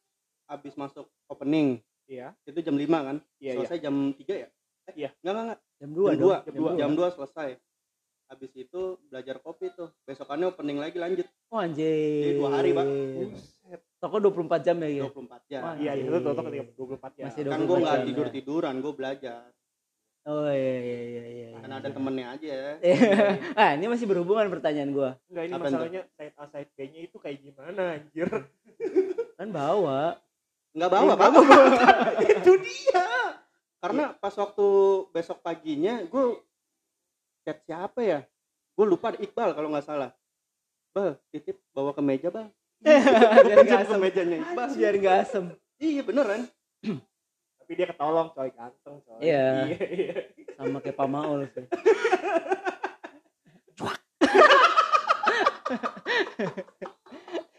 habis 0.46 0.74
masuk 0.76 1.08
opening 1.26 1.80
Iya. 2.06 2.36
itu 2.44 2.60
jam 2.60 2.76
5 2.76 3.00
kan? 3.02 3.18
Iya, 3.38 3.48
iya. 3.48 3.54
selesai 3.58 3.78
jam 3.80 3.96
3 4.12 4.34
ya? 4.38 4.48
Eh, 4.86 4.94
Iya. 4.98 5.10
Enggak, 5.18 5.32
enggak, 5.32 5.46
enggak. 5.46 5.60
Jam 5.80 5.90
2 5.90 6.06
Jam 6.06 6.20
dong. 6.20 6.28
2, 6.28 6.36
jam 6.44 6.54
dua. 6.54 6.70
jam 6.76 6.92
2 6.92 7.08
selesai. 7.12 7.50
Habis 8.32 8.52
itu 8.56 8.82
belajar 9.12 9.44
kopi 9.44 9.76
tuh. 9.76 9.92
Besokannya 10.08 10.56
opening 10.56 10.80
lagi 10.80 10.96
lanjut. 10.96 11.28
Oh 11.52 11.60
anjir. 11.60 12.32
Jadi 12.32 12.40
dua 12.40 12.50
hari, 12.56 12.72
Pak. 12.72 12.86
Buset. 12.88 13.82
Toko 14.00 14.16
24 14.24 14.64
jam 14.64 14.76
ya 14.80 14.90
gitu. 14.90 15.08
24 15.12 15.52
jam. 15.52 15.62
Wah, 15.68 15.76
Iya, 15.76 15.92
itu 16.00 16.16
tuh 16.16 16.34
ketika 16.40 16.64
24 16.80 17.20
ya. 17.20 17.26
Masih 17.28 17.42
kan 17.44 17.60
24 17.60 17.68
gue 17.68 17.78
nggak 17.78 17.92
jam, 18.00 18.08
tidur 18.08 18.28
ya. 18.28 18.32
tiduran, 18.32 18.76
gue 18.80 18.94
belajar. 18.96 19.44
Oh 20.22 20.46
iya 20.46 20.78
iya 20.86 21.00
iya 21.02 21.24
iya. 21.28 21.50
Kan 21.58 21.72
ada 21.82 21.90
temennya 21.90 22.26
aja. 22.38 22.78
ah, 23.60 23.70
ini 23.74 23.86
masih 23.90 24.06
berhubungan 24.06 24.54
pertanyaan 24.54 24.94
gua. 24.94 25.10
Enggak 25.34 25.44
ini 25.50 25.54
Apa 25.58 25.66
masalahnya 25.66 26.02
side 26.14 26.36
A 26.38 26.46
side 26.46 26.72
B-nya 26.78 27.00
itu 27.10 27.18
kayak 27.18 27.38
gimana 27.42 27.98
anjir. 27.98 28.30
Kan 29.42 29.50
bawa. 29.50 30.22
Nggak 30.78 30.92
bawa, 30.94 31.12
Pak. 31.18 31.30
itu 32.38 32.54
dia. 32.62 33.10
Karena 33.82 34.14
pas 34.14 34.34
waktu 34.38 34.68
besok 35.10 35.42
paginya 35.42 36.06
gue 36.06 36.38
chat 37.46 37.58
siapa 37.66 38.00
ya? 38.02 38.20
Gue 38.78 38.86
lupa 38.88 39.14
ada 39.14 39.20
Iqbal 39.20 39.54
kalau 39.54 39.70
nggak 39.72 39.86
salah. 39.86 40.12
Bal, 40.92 41.16
titip 41.32 41.60
bawa 41.72 41.96
ke 41.96 42.02
meja, 42.04 42.30
Bal. 42.30 42.50
Biar 43.46 43.62
nggak 43.62 43.66
Titip 43.66 43.68
ke 43.68 43.86
asem. 43.86 44.00
mejanya 44.00 44.38
Iqbal. 44.42 44.70
Biar 44.76 44.96
nggak 44.98 45.18
asem. 45.28 45.44
Iya 45.82 46.02
beneran. 46.06 46.42
Tapi 47.62 47.72
dia 47.78 47.88
ketolong 47.90 48.30
coy, 48.34 48.50
ganteng 48.52 48.98
coy. 49.06 49.20
Iya. 49.22 49.76
iya. 49.78 50.14
Sama 50.58 50.78
kayak 50.82 50.98
Pak 50.98 51.08
Maul 51.10 51.48
sih. 51.52 51.66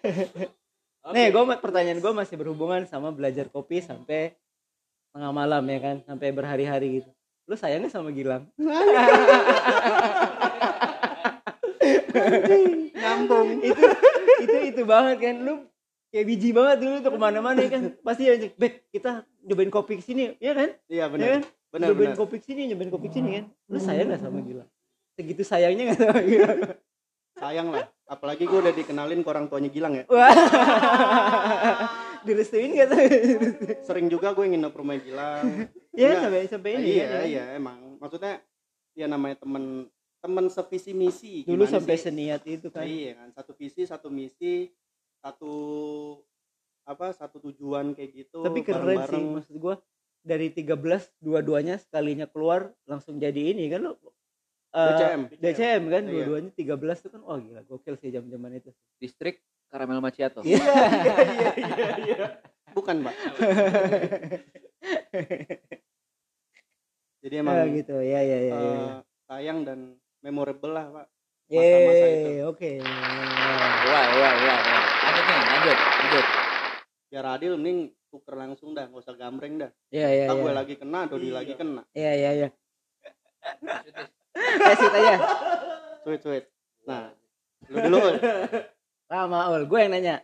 Nih, 1.14 1.26
gue 1.30 1.42
pertanyaan 1.58 2.00
gue 2.00 2.12
masih 2.14 2.36
berhubungan 2.38 2.86
sama 2.86 3.10
belajar 3.10 3.48
kopi 3.50 3.82
sampai 3.82 4.34
tengah 5.12 5.32
malam 5.34 5.62
ya 5.68 5.78
kan, 5.80 5.96
sampai 6.06 6.32
berhari-hari 6.32 7.02
gitu. 7.02 7.10
Lu 7.50 7.54
sayangnya 7.58 7.90
sama 7.90 8.14
Gilang? 8.14 8.46
Nyambung. 12.94 13.48
itu 13.66 13.82
itu 14.46 14.56
itu 14.74 14.82
banget 14.86 15.16
kan. 15.18 15.36
Lu 15.42 15.54
kayak 16.14 16.26
biji 16.28 16.54
banget 16.54 16.76
dulu 16.84 16.96
tuh 17.02 17.10
ke 17.10 17.18
mana-mana 17.18 17.58
ya 17.58 17.70
kan. 17.72 17.82
Pasti 18.00 18.30
aja 18.30 18.46
bek 18.54 18.86
kita 18.94 19.26
nyobain 19.42 19.70
kopi 19.74 19.98
ke 19.98 20.04
sini 20.04 20.38
ya 20.38 20.54
kan? 20.54 20.70
Iya 20.86 21.06
ya 21.06 21.06
benar. 21.10 21.26
kan? 21.26 21.42
Benar 21.72 21.86
nyobain 21.90 22.12
benar. 22.14 22.20
kopi 22.20 22.36
ke 22.38 22.46
sini 22.46 22.62
nyobain 22.70 22.90
kopi 22.92 23.06
ke 23.10 23.14
sini 23.18 23.28
kan. 23.42 23.44
Lu 23.66 23.78
sayang 23.82 24.06
gak 24.12 24.22
sama 24.22 24.38
Gilang? 24.44 24.68
Segitu 25.18 25.42
sayangnya 25.42 25.82
gak 25.92 25.98
sama 25.98 26.20
Gilang? 26.22 26.58
Sayang 27.42 27.68
lah. 27.74 27.90
Apalagi 28.06 28.44
gue 28.44 28.58
udah 28.60 28.76
dikenalin 28.76 29.24
ke 29.24 29.28
orang 29.32 29.48
tuanya 29.48 29.72
Gilang 29.72 29.96
ya 29.96 30.04
direstuin 32.24 32.72
gak 32.74 32.88
tuh 32.90 32.98
sering 33.88 34.06
juga 34.08 34.32
gue 34.32 34.46
nginep 34.48 34.72
rumah 34.72 34.96
Gilang 34.98 35.68
ya 35.92 36.08
Enggak. 36.16 36.22
sampai 36.24 36.40
sampai 36.48 36.70
ini 36.78 36.88
iya 36.96 37.04
kan, 37.06 37.20
ya. 37.20 37.22
iya 37.28 37.44
emang 37.56 37.78
maksudnya 37.98 38.34
ya 38.92 39.06
namanya 39.08 39.36
temen 39.40 39.88
temen 40.22 40.46
sevisi 40.46 40.92
misi 40.94 41.42
dulu 41.42 41.66
sampai 41.66 41.98
sih? 41.98 42.04
seniat 42.08 42.42
itu 42.46 42.68
kan 42.70 42.86
iya 42.86 43.18
kan 43.18 43.28
satu 43.34 43.52
visi 43.58 43.82
satu 43.82 44.08
misi 44.08 44.70
satu 45.18 45.54
apa 46.82 47.14
satu 47.14 47.38
tujuan 47.50 47.94
kayak 47.94 48.10
gitu 48.26 48.42
tapi 48.42 48.62
keren 48.62 48.82
sih 48.82 48.98
bareng-bareng. 48.98 49.26
maksud 49.38 49.56
gua 49.58 49.76
dari 50.22 50.54
13 50.54 50.78
dua-duanya 51.18 51.78
sekalinya 51.82 52.30
keluar 52.30 52.70
langsung 52.86 53.18
jadi 53.18 53.54
ini 53.54 53.66
kan 53.66 53.82
lo 53.82 53.98
eh, 54.70 54.86
DCM 54.94 55.22
DCM 55.38 55.82
kan 55.90 56.02
Iya. 56.06 56.10
dua-duanya 56.26 56.50
13 56.54 57.02
tuh 57.06 57.10
kan 57.10 57.20
wah 57.26 57.38
gila 57.38 57.62
gokil 57.66 57.94
sih 57.98 58.10
zaman-zaman 58.14 58.58
itu 58.58 58.70
Distrik 59.02 59.42
Karamel 59.72 59.98
Macchiato. 59.98 60.44
Iya. 60.44 60.60
iya 60.60 61.16
iya 61.24 61.50
iya 61.56 61.88
iya 61.98 62.26
bukan 62.72 63.00
mbak 63.00 63.14
jadi 67.20 67.34
emang 67.38 67.54
Ah, 67.54 67.66
gitu 67.68 67.96
ya 67.98 68.20
ya 68.20 68.38
ya, 68.38 68.52
ya. 68.52 68.56
eh, 68.58 68.96
sayang 69.26 69.62
dan 69.62 69.78
memorable 70.20 70.72
lah 70.72 70.86
pak 70.90 71.06
masa-masa 71.48 72.06
itu. 72.08 72.30
Oke. 72.46 72.70
Wah, 72.80 74.06
wah, 74.08 74.32
wah, 74.34 74.58
wah. 74.58 74.82
Lanjut 75.02 75.24
nih, 75.26 75.40
lanjut, 75.46 75.78
lanjut. 75.78 76.26
biar 77.06 77.26
adil 77.28 77.52
mending 77.54 77.78
tuker 78.08 78.34
langsung 78.34 78.72
dah 78.72 78.88
nggak 78.88 79.02
usah 79.02 79.12
gambreng 79.14 79.56
dah 79.58 79.68
Iya 79.88 80.08
iya 80.10 80.24
iya. 80.26 80.32
gue 80.34 80.52
lagi 80.54 80.74
kena 80.76 81.04
Dodi 81.04 81.28
Iya. 81.28 81.34
lagi 81.34 81.52
kena 81.54 81.82
Iya 81.92 82.12
iya 82.14 82.30
iya. 82.34 82.48
Kasih 84.34 84.88
aja. 84.90 85.14
sweet 86.02 86.20
sweet 86.20 86.44
nah 86.82 87.12
lu 87.68 87.76
dulu 87.78 87.98
Ul. 89.12 89.14
Lama 89.28 89.40
ul, 89.52 89.62
gue 89.68 89.78
yang 89.78 89.92
nanya. 89.92 90.16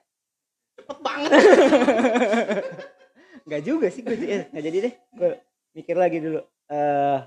cepet 0.79 0.99
banget 1.05 1.31
Enggak 3.45 3.63
juga 3.67 3.87
sih 3.93 4.01
gue 4.01 4.17
eh, 4.17 4.49
nggak 4.49 4.65
jadi 4.65 4.79
deh. 4.89 4.95
Gue 5.13 5.31
mikir 5.77 5.97
lagi 6.01 6.25
dulu. 6.25 6.41
Eh 6.73 7.19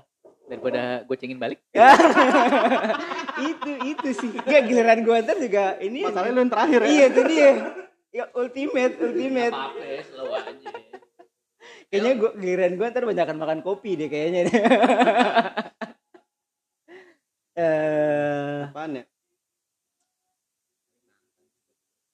Daripada 0.50 1.06
gue 1.06 1.16
cengin 1.16 1.38
balik. 1.38 1.62
itu 3.50 3.72
itu 3.94 4.08
sih. 4.10 4.30
Gak 4.42 4.66
giliran 4.66 5.06
gue 5.06 5.16
ntar 5.22 5.38
juga 5.38 5.78
ini. 5.78 6.02
masalahnya 6.02 6.34
lu 6.34 6.40
yang 6.42 6.50
terakhir 6.50 6.80
ya 6.82 6.90
Iya 6.90 7.04
itu 7.06 7.22
dia. 7.30 7.50
Ya 8.12 8.24
ultimate, 8.36 8.94
ultimate. 8.98 9.54
apa-apa 9.54 9.84
ya, 9.86 10.00
slow 10.04 10.34
aja. 10.34 10.70
Kayaknya 11.88 12.12
gue 12.18 12.30
giliran 12.42 12.72
gue 12.74 12.86
ntar 12.90 13.06
banyakan 13.06 13.36
makan 13.38 13.60
kopi 13.62 13.94
deh 13.94 14.10
kayaknya. 14.10 14.50
Eh, 17.52 18.64
apaan 18.64 18.96
ya 18.96 19.04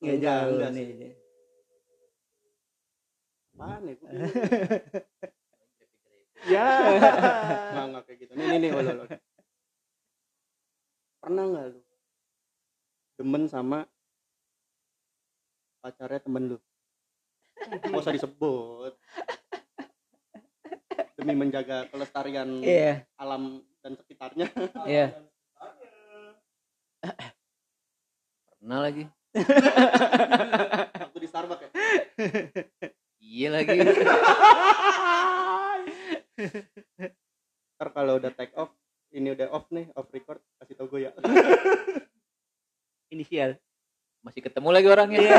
nggak 0.08 0.18
Enggak, 0.18 0.38
jauh 0.40 0.52
enggak 0.54 0.70
nih. 0.72 0.86
sih. 0.88 1.12
apaan 3.50 3.82
ya 3.82 3.92
bingung. 3.92 4.14
ya 6.54 6.66
nggak 7.68 7.84
nggak 7.90 8.02
kayak 8.06 8.18
gitu 8.22 8.32
nih 8.32 8.56
nih 8.56 8.70
Ul. 8.70 8.86
pernah 11.18 11.44
nggak 11.44 11.66
lu 11.68 11.80
demen 13.18 13.44
sama 13.44 13.84
pacarnya 15.80 16.20
temen 16.22 16.44
lu 16.48 16.58
nggak 17.58 17.98
usah 17.98 18.14
disebut 18.14 18.94
demi 21.18 21.34
menjaga 21.34 21.90
kelestarian 21.90 22.62
Iya, 22.62 23.02
alam 23.18 23.58
dan 23.82 23.98
sekitarnya 23.98 24.46
iya. 24.86 25.10
Pernah 28.58 28.78
lagi. 28.82 29.06
Waktu 30.98 31.18
di 31.18 31.28
Starbucks 31.28 31.62
ya 31.62 31.70
Iya 33.18 33.48
lagi. 33.52 33.76
ntar 37.74 37.88
kalau 37.90 38.18
udah 38.18 38.32
take 38.32 38.54
off 38.54 38.72
ini 39.10 39.32
udah 39.32 39.48
off 39.50 39.68
nih 39.68 39.86
off 39.92 40.08
record 40.08 40.40
kasih 40.58 40.74
tau 40.74 40.86
gue 40.86 41.00
ya 41.02 41.10
Inisial. 43.08 43.56
Masih 44.20 44.42
ketemu 44.42 44.68
lagi 44.68 44.84
orangnya. 44.86 45.16
Iya. 45.18 45.38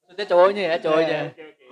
Maksudnya 0.00 0.26
cowoknya 0.26 0.62
ya, 0.64 0.76
cowoknya. 0.78 1.18
oke 1.28 1.42
oke 1.44 1.64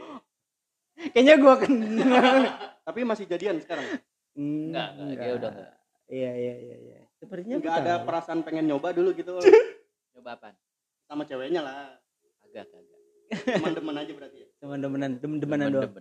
Kayaknya 1.08 1.34
gue 1.36 1.54
kenal. 1.58 2.34
tapi 2.82 3.00
masih 3.02 3.24
jadian 3.24 3.56
sekarang 3.58 3.86
Enggak, 4.32 4.88
enggak, 4.94 5.16
dia 5.18 5.32
udah 5.34 5.50
enggak. 5.50 5.72
Iya, 6.06 6.30
iya, 6.34 6.54
iya, 6.58 6.76
iya. 6.82 6.98
Sepertinya 7.16 7.56
nggak 7.56 7.70
gua 7.70 7.80
ada 7.80 7.92
tahu. 7.94 8.04
perasaan 8.04 8.40
pengen 8.42 8.66
nyoba 8.66 8.92
dulu 8.92 9.14
gitu 9.14 9.32
ceweknya 11.42 11.66
lah 11.66 11.98
Agak, 12.46 12.70
agak. 12.70 12.98
teman-teman 13.58 13.94
aja 13.98 14.12
berarti 14.14 14.38
ya 14.38 14.48
teman-temanan, 14.62 15.10
teman-temanan 15.18 15.66
Demen, 15.66 15.74
doang. 15.74 15.92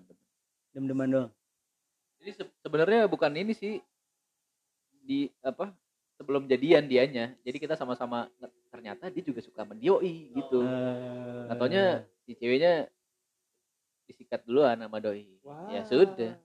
Teman-teman 0.70 1.08
doang. 1.10 1.30
Jadi 2.22 2.32
se- 2.38 2.54
sebenarnya 2.62 3.10
bukan 3.10 3.34
ini 3.34 3.58
sih 3.58 3.82
di 5.02 5.34
apa 5.42 5.74
sebelum 6.22 6.46
jadian 6.46 6.86
dianya. 6.86 7.34
Jadi 7.42 7.58
kita 7.58 7.74
sama-sama 7.74 8.30
ternyata 8.70 9.10
dia 9.10 9.24
juga 9.26 9.42
suka 9.42 9.66
mendioi 9.66 10.30
gitu. 10.30 10.62
Eh, 10.62 11.42
Nggak 11.50 11.58
taunya 11.58 11.84
si 12.22 12.38
ceweknya 12.38 12.86
disikat 14.06 14.46
duluan 14.46 14.78
sama 14.78 15.02
doi. 15.02 15.26
Wah. 15.42 15.74
Ya 15.74 15.82
sudah. 15.90 16.38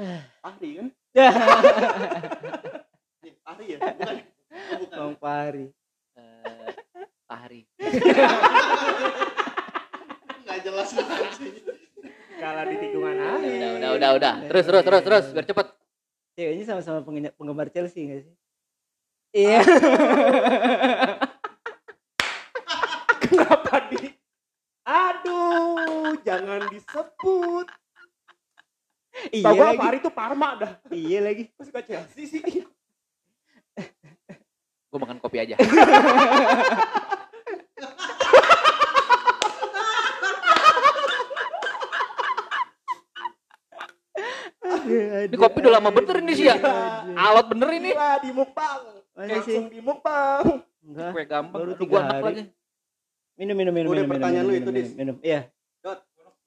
Ahri 0.48 0.80
kan 0.80 0.88
Nih, 3.20 3.34
Ahri 3.52 3.64
ya 3.68 3.78
bukan 3.84 4.16
oh, 4.16 4.78
bukan 4.80 4.96
Bang 4.96 5.14
Pari. 5.20 5.66
Fahri. 7.32 7.64
nggak 10.44 10.58
jelas 10.68 10.88
banget 10.92 11.32
sih 11.40 11.64
kalah 12.36 12.68
di 12.68 12.76
tikungan 12.76 13.16
aja 13.16 13.40
Udah, 13.40 13.70
udah, 13.72 13.90
udah, 13.96 14.10
udah. 14.20 14.34
Terus, 14.52 14.64
terus, 14.68 14.82
terus, 14.84 15.00
terus. 15.00 15.24
Biar 15.32 15.46
cepet. 15.48 15.66
Ceweknya 16.36 16.64
sama-sama 16.68 17.00
penggemar, 17.32 17.72
Chelsea 17.72 18.04
gak 18.04 18.20
sih? 18.28 18.34
Iya. 19.32 19.64
kenapa 23.24 23.88
di 23.88 24.12
aduh 24.84 26.12
jangan 26.20 26.68
disebut 26.68 27.66
iya 29.32 29.48
gua 29.56 29.72
lagi. 29.72 29.78
Fahri 29.80 29.98
itu 30.04 30.10
Parma 30.12 30.48
dah 30.60 30.72
Iya 30.92 31.24
lagi. 31.24 31.48
Kok 31.56 31.64
suka 31.64 31.80
Chelsea 31.80 32.28
sih 32.28 32.42
Gue 34.92 35.00
makan 35.00 35.16
kopi 35.24 35.40
aja. 35.40 35.56
Ini 44.86 45.36
kopi 45.38 45.58
udah 45.62 45.72
lama 45.78 45.90
bener 45.94 46.16
ini 46.20 46.32
sih 46.34 46.46
ya. 46.50 46.56
Alot 47.14 47.46
bener 47.52 47.68
ini. 47.72 47.90
Gila 47.94 48.10
di 48.20 48.30
mukbang 48.34 48.80
langsung 49.12 49.64
di 49.68 49.80
mukbang 49.84 50.64
Enggak. 50.82 51.10
Kue 51.14 51.24
gampang. 51.30 51.60
Baru 51.62 51.72
Aduh, 51.72 51.78
tiga 51.78 51.92
gua 51.94 52.02
hari. 52.10 52.22
lagi. 52.26 52.42
Minum, 53.38 53.54
minum, 53.54 53.72
minum. 53.74 53.90
Udah 53.94 54.02
minum, 54.02 54.12
pertanyaan 54.18 54.44
minum, 54.44 54.58
lu 54.58 54.62
itu, 54.66 54.70
Dis. 54.74 54.90
Minum. 54.98 55.16
Iya. 55.22 55.40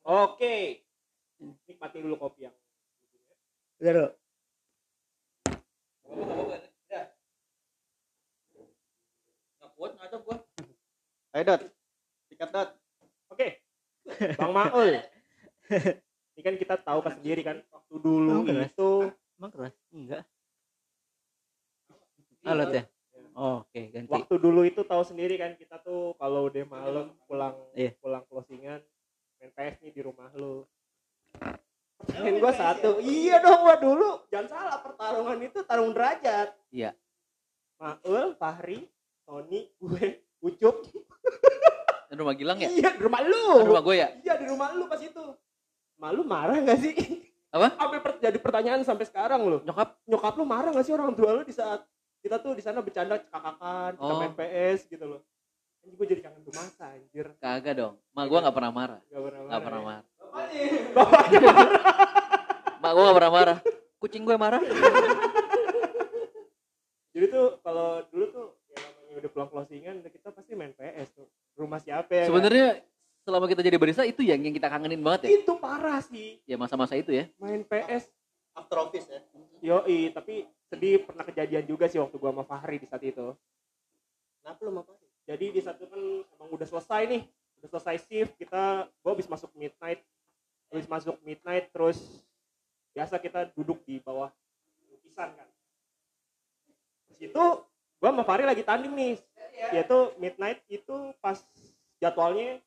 oke 0.05 0.85
nikmati 1.65 1.97
dulu 1.97 2.15
kopi 2.21 2.45
yang 2.45 2.55
Udah 3.81 3.91
dulu. 3.91 4.09
ayo 11.35 11.43
dot 11.43 11.61
sikat 12.31 12.47
dot 12.47 12.69
oke 13.27 13.47
Bang 14.39 14.55
Maul 14.55 15.03
ini 16.35 16.41
kan 16.41 16.55
kita 16.55 16.75
tahu 16.77 16.99
kan 16.99 17.13
sendiri 17.13 17.41
kan 17.41 17.57
waktu 17.65 17.95
dulu 17.97 18.31
Oh, 18.33 18.43
keras. 18.43 18.67
itu 18.67 18.89
Emang 19.35 19.51
keras? 19.51 19.73
Enggak. 19.89 20.23
Alat 22.45 22.69
ya? 22.71 22.83
Oh, 23.35 23.59
Oke, 23.61 23.89
ganti. 23.89 24.07
waktu 24.07 24.35
dulu 24.37 24.63
itu 24.63 24.79
tahu 24.81 25.03
sendiri 25.03 25.35
kan 25.35 25.51
kita 25.53 25.75
tuh 25.77 26.15
kalau 26.15 26.47
udah 26.47 26.63
malam 26.65 27.11
pulang 27.25 27.51
Iya. 27.73 27.91
pulang 27.99 28.23
closingan 28.25 28.79
main 29.37 29.51
PS 29.51 29.75
nih 29.81 29.91
di 29.91 30.01
rumah 30.01 30.31
lu 30.33 30.63
Pertanyaan 31.95 32.37
gua 32.37 32.53
satu, 32.53 32.99
iya 33.01 33.39
dong 33.39 33.59
gua 33.61 33.75
dulu. 33.75 34.09
Jangan 34.29 34.47
salah 34.47 34.77
pertarungan 34.79 35.39
itu 35.41 35.59
tarung 35.63 35.91
derajat. 35.91 36.51
Iya. 36.69 36.91
Maul, 37.75 38.35
Fahri, 38.35 38.87
Tony, 39.25 39.67
gue, 39.73 40.05
Ucup. 40.39 40.85
Ini 42.05 42.13
rumah 42.13 42.35
Gilang 42.35 42.55
ya? 42.57 42.69
Iya 42.69 42.89
di 42.93 43.01
rumah 43.01 43.19
lu. 43.19 43.63
rumah 43.65 43.81
gue 43.81 43.95
ya? 43.97 44.07
Iya 44.21 44.33
di 44.37 44.45
rumah 44.45 44.71
lu 44.71 44.85
pas 44.85 45.01
itu. 45.01 45.23
Malu 45.95 46.21
marah 46.21 46.59
gak 46.59 46.77
sih? 46.77 46.93
Apa? 47.49 47.71
Sampai 47.73 47.99
per- 47.99 48.19
jadi 48.19 48.37
pertanyaan 48.37 48.81
sampai 48.81 49.05
sekarang 49.05 49.41
lu. 49.41 49.57
Nyokap? 49.61 49.95
Nyokap 50.05 50.33
lu 50.35 50.43
marah 50.43 50.69
gak 50.69 50.83
sih 50.83 50.91
orang 50.91 51.13
tua 51.13 51.31
lu 51.31 51.41
di 51.41 51.51
saat 51.51 51.87
kita 52.19 52.37
tuh 52.37 52.51
di 52.51 52.59
sana 52.59 52.81
bercanda 52.81 53.21
kakakan, 53.21 53.95
kita 53.95 54.09
Oh. 54.09 54.17
main 54.17 54.33
PS 54.33 54.87
gitu 54.87 55.05
loh. 55.05 55.21
anjir 55.79 55.93
gue 55.95 56.07
jadi 56.09 56.21
kangen 56.25 56.41
tuh 56.41 56.49
masa 56.51 56.89
anjir 56.89 57.25
Kagak 57.37 57.73
dong. 57.75 57.93
Mak 58.11 58.25
gua 58.25 58.39
nggak 58.41 58.55
pernah 58.55 58.71
marah. 58.71 58.99
gak 59.05 59.21
pernah 59.21 59.39
Nggak 59.39 59.45
marah 59.45 59.61
pernah 59.61 59.77
ya. 59.77 59.85
marah. 59.85 60.03
bapaknya 60.91 61.39
marah 61.39 61.69
Mak 62.81 62.91
gua 62.91 63.03
nggak 63.05 63.15
pernah 63.15 63.31
marah. 63.31 63.57
Kucing 63.95 64.23
gue 64.25 64.35
marah. 64.35 64.61
jadi 67.13 67.25
tuh 67.27 67.47
kalau 67.61 67.89
dulu 68.09 68.25
tuh 68.27 68.47
ya 68.67 68.81
namanya 68.81 69.15
udah 69.15 69.29
pulang 69.29 69.49
closingan 69.49 69.95
kita 70.03 70.29
pasti 70.29 70.51
main 70.51 70.73
PS 70.73 71.13
tuh 71.13 71.25
rumah 71.55 71.79
siapa 71.79 72.11
ya 72.11 72.25
kan? 72.27 72.41
Selama 73.25 73.49
kita 73.49 73.65
jadi 73.65 73.81
barista 73.81 74.05
itu 74.05 74.21
yang 74.21 74.37
yang 74.37 74.53
kita 74.53 74.69
kangenin 74.69 75.01
banget 75.01 75.25
ya. 75.25 75.41
itu 75.41 75.53
parah 75.57 75.97
sih. 75.97 76.37
Ya 76.45 76.61
masa-masa 76.61 76.93
itu 76.93 77.09
ya. 77.09 77.25
main 77.41 77.65
PS 77.65 78.13
after 78.53 78.77
office 78.85 79.09
ya? 79.09 79.19
Yoi 79.65 80.13
tapi 80.13 80.45
sedih 80.69 81.01
pernah 81.01 81.25
kejadian 81.25 81.65
juga 81.65 81.89
sih 81.89 81.97
waktu 81.97 82.21
gua 82.21 82.29
sama 82.29 82.45
Fahri 82.45 82.77
di 82.77 82.85
saat 82.85 83.01
itu. 83.01 83.33
Kenapa 84.45 84.61
lu 84.61 84.77
apa 84.77 84.93
jadi 85.25 85.45
di 85.49 85.57
saat 85.57 85.81
itu 85.81 85.89
kan 85.89 86.01
emang 86.37 86.49
udah 86.53 86.67
selesai 86.69 87.01
nih 87.09 87.21
udah 87.65 87.69
selesai 87.73 87.95
shift 88.05 88.37
kita 88.37 88.85
gua 89.01 89.11
habis 89.17 89.25
masuk 89.25 89.49
midnight 89.57 90.05
habis 90.69 90.85
masuk 90.85 91.17
midnight 91.25 91.73
terus 91.73 91.97
biasa 92.93 93.17
kita 93.17 93.49
duduk 93.57 93.81
di 93.89 93.97
bawah 94.05 94.29
lukisan 94.85 95.33
kan. 95.33 95.49
Terus 97.09 97.19
itu 97.33 97.43
gua 97.97 98.09
sama 98.13 98.21
Fahri 98.21 98.45
lagi 98.45 98.61
tanding 98.61 98.93
nih 98.93 99.17
yaitu 99.73 100.13
midnight 100.21 100.61
itu 100.69 101.09
pas 101.17 101.41
jadwalnya 101.97 102.61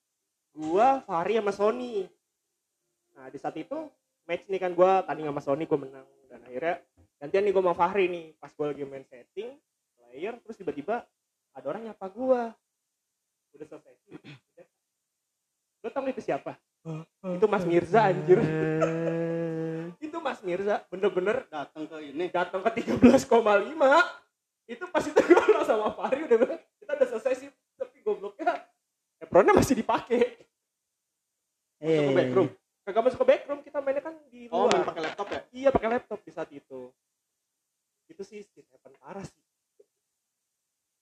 gua 0.58 0.98
Fahri 1.06 1.38
sama 1.38 1.54
Sony. 1.54 2.10
Nah 3.14 3.30
di 3.30 3.38
saat 3.38 3.54
itu 3.54 3.86
match 4.26 4.50
nih 4.50 4.58
kan 4.58 4.74
gua 4.74 5.06
tanding 5.06 5.30
sama 5.30 5.42
Sony 5.42 5.70
gua 5.70 5.78
menang. 5.86 6.08
Dan 6.26 6.42
akhirnya 6.42 6.82
gantian 7.22 7.42
nih 7.46 7.52
gua 7.54 7.62
sama 7.70 7.76
Fahri 7.78 8.04
nih. 8.10 8.26
Pas 8.42 8.50
gua 8.58 8.74
lagi 8.74 8.82
main 8.82 9.06
setting 9.06 9.54
player 9.94 10.34
terus 10.42 10.58
tiba-tiba 10.58 11.06
ada 11.54 11.66
orang 11.70 11.86
nyapa 11.86 12.06
gua. 12.10 12.50
Udah 13.54 13.66
selesai. 13.70 13.94
Lo 15.78 15.88
tau 15.94 16.02
itu 16.10 16.22
siapa? 16.26 16.58
Itu 17.22 17.46
Mas 17.46 17.62
Mirza 17.62 18.10
anjir. 18.10 18.42
Itu 20.02 20.18
Mas 20.18 20.42
Mirza 20.42 20.82
bener-bener. 20.90 21.46
Datang 21.46 21.86
ke 21.86 21.96
ini. 22.02 22.26
Datang 22.34 22.62
ke 22.66 22.70
13,5 22.82 23.28
itu 24.68 24.84
pas 24.92 25.00
itu 25.00 25.16
gue 25.16 25.64
sama 25.64 25.88
Fahri 25.96 26.28
udah 26.28 26.36
bilang 26.36 26.60
kita 26.76 26.92
udah 26.92 27.08
selesai 27.08 27.34
sih 27.40 27.48
tapi 27.80 28.04
gobloknya 28.04 28.68
apronnya 29.16 29.56
masih 29.56 29.80
dipakai 29.80 30.47
masuk 31.78 32.02
ke 32.02 32.10
iya, 32.10 32.18
backroom 32.18 32.48
kagak 32.88 33.02
masuk 33.04 33.18
ke 33.20 33.26
backroom 33.28 33.60
kita 33.60 33.78
mainnya 33.84 34.02
kan 34.02 34.14
di 34.32 34.48
oh 34.48 34.64
main 34.64 34.80
luar 34.80 34.88
pakai 34.88 35.02
laptop 35.04 35.26
ya? 35.28 35.40
Iya 35.52 35.68
pakai 35.68 35.88
laptop 35.92 36.20
di 36.24 36.32
saat 36.32 36.50
itu. 36.56 36.80
Itu 38.08 38.22
sih 38.24 38.40
skin 38.40 38.64
happen 38.72 38.96
parah 38.96 39.20
sih. 39.20 39.44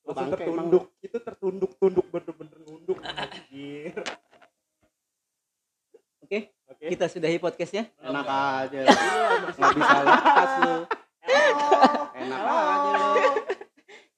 Langsung 0.02 0.26
Bangke 0.26 0.34
tertunduk. 0.42 0.84
Itu 0.98 1.16
tertunduk 1.22 1.72
tunduk 1.78 2.06
bener-bener 2.10 2.58
nunduk 2.66 2.98
anjir. 3.06 3.94
Oke, 6.26 6.50
oke. 6.66 6.84
kita 6.90 7.06
sudahi 7.06 7.38
podcastnya. 7.38 7.86
enak 8.02 8.26
aja. 8.26 8.78
Nggak 9.54 9.72
bisa 9.78 9.98
lepas 10.02 10.50
lu. 10.58 10.74
Enak 12.18 12.42
aja. 12.42 12.94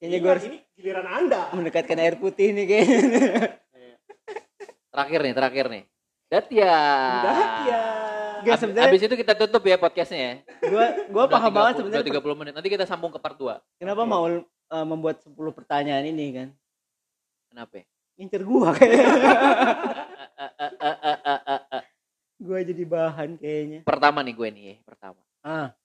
Kayaknya 0.01 0.17
Ini- 0.17 0.23
gue 0.25 0.31
harus 0.33 0.45
ini 0.49 0.57
giliran 0.73 1.05
anda. 1.05 1.53
mendekatkan 1.53 2.01
air 2.01 2.17
putih 2.17 2.49
nih 2.49 2.65
kayaknya. 2.65 2.97
Terakhir 4.89 5.19
nih, 5.21 5.33
terakhir 5.37 5.65
nih. 5.69 5.83
Datia. 6.29 6.77
udah 7.19 7.37
ya 7.65 7.83
Gak 8.39 8.55
Ab- 8.55 8.61
sebenarnya 8.61 8.87
Abis 8.87 9.01
itu 9.03 9.15
kita 9.17 9.33
tutup 9.35 9.59
ya 9.61 9.75
podcastnya 9.75 10.19
ya. 10.19 10.33
gue 10.63 10.85
Udah 11.11 11.27
paham 11.27 11.51
30 11.51 11.57
banget 11.57 11.73
Udah 11.75 11.79
sebenarnya 11.83 12.21
30 12.23 12.39
menit. 12.39 12.53
Nanti 12.55 12.69
kita 12.69 12.85
sambung 12.85 13.11
ke 13.11 13.19
part 13.19 13.35
2. 13.35 13.59
kenapa 13.75 14.07
mau 14.07 14.23
eh, 14.31 14.45
membuat 14.87 15.19
10 15.19 15.35
pertanyaan 15.51 16.07
ini 16.07 16.25
kan. 16.31 16.49
Kenapa? 17.49 17.83
Ngincer 18.15 18.43
gua 18.43 18.71
kayaknya. 18.71 19.05
Gua 22.39 22.63
jadi 22.63 22.83
bahan 22.87 23.35
kayaknya. 23.35 23.79
Pertama 23.83 24.23
nih 24.23 24.31
gue 24.31 24.47
nih, 24.47 24.63
ya, 24.63 24.75
pertama. 24.87 25.19
Ah, 25.43 25.75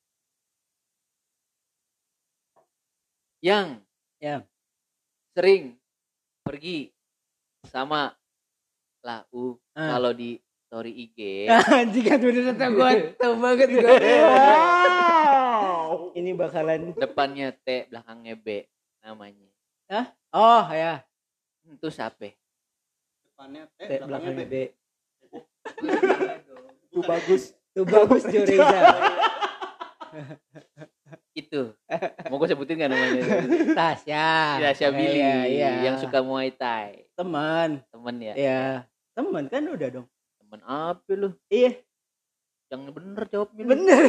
Yang 3.40 3.82
Yang. 4.16 4.42
sering 5.34 5.64
pergi 6.40 6.94
sama 7.66 8.14
lau 9.04 9.60
Ah. 9.76 9.94
kalau 9.94 10.10
di 10.10 10.40
story 10.64 10.92
IG. 11.04 11.44
anjing 11.46 12.02
kan 12.02 12.18
udah 12.18 12.42
kata 12.50 12.66
gua 12.68 12.88
tahu 13.14 13.34
banget 13.36 13.68
gua. 13.70 13.92
wow 14.24 15.90
Ini 16.14 16.30
bakalan 16.32 16.94
Depannya 16.94 17.52
T, 17.54 17.86
belakangnya 17.86 18.34
B 18.34 18.64
namanya. 18.98 19.50
Oh 20.32 20.64
ya, 20.66 21.04
Itu 21.62 21.86
siapa? 21.88 22.32
depannya 23.24 23.68
T 23.68 23.80
eh 23.84 23.98
belakangnya 24.00 24.32
belakangnya 24.32 24.46
B. 24.46 24.54
itu 26.86 27.00
bagus 27.10 27.42
Tuh 27.70 27.82
bagus 27.84 28.22
Joreza. 28.24 28.80
Itu. 31.34 31.74
Mau 32.30 32.38
gue 32.38 32.46
sebutin 32.46 32.78
gak 32.78 32.86
namanya? 32.86 33.22
Tasya. 33.74 34.30
Tasya 34.62 34.88
Billy 34.94 35.18
Iya, 35.18 35.34
iya. 35.44 35.70
yang 35.82 35.98
suka 35.98 36.22
Muay 36.22 36.54
Thai. 36.54 37.10
teman. 37.12 37.82
Temen 37.90 38.16
ya. 38.22 38.34
Iya. 38.34 38.62
Teman 39.14 39.46
kan 39.46 39.62
udah 39.64 39.88
dong. 39.90 40.06
Temen 40.36 40.60
apa 40.60 41.12
lu? 41.12 41.30
Iya, 41.46 41.78
Yang 42.66 42.82
bener 42.90 43.22
jawabnya 43.28 43.62
lu. 43.62 43.68
bener. 43.70 44.02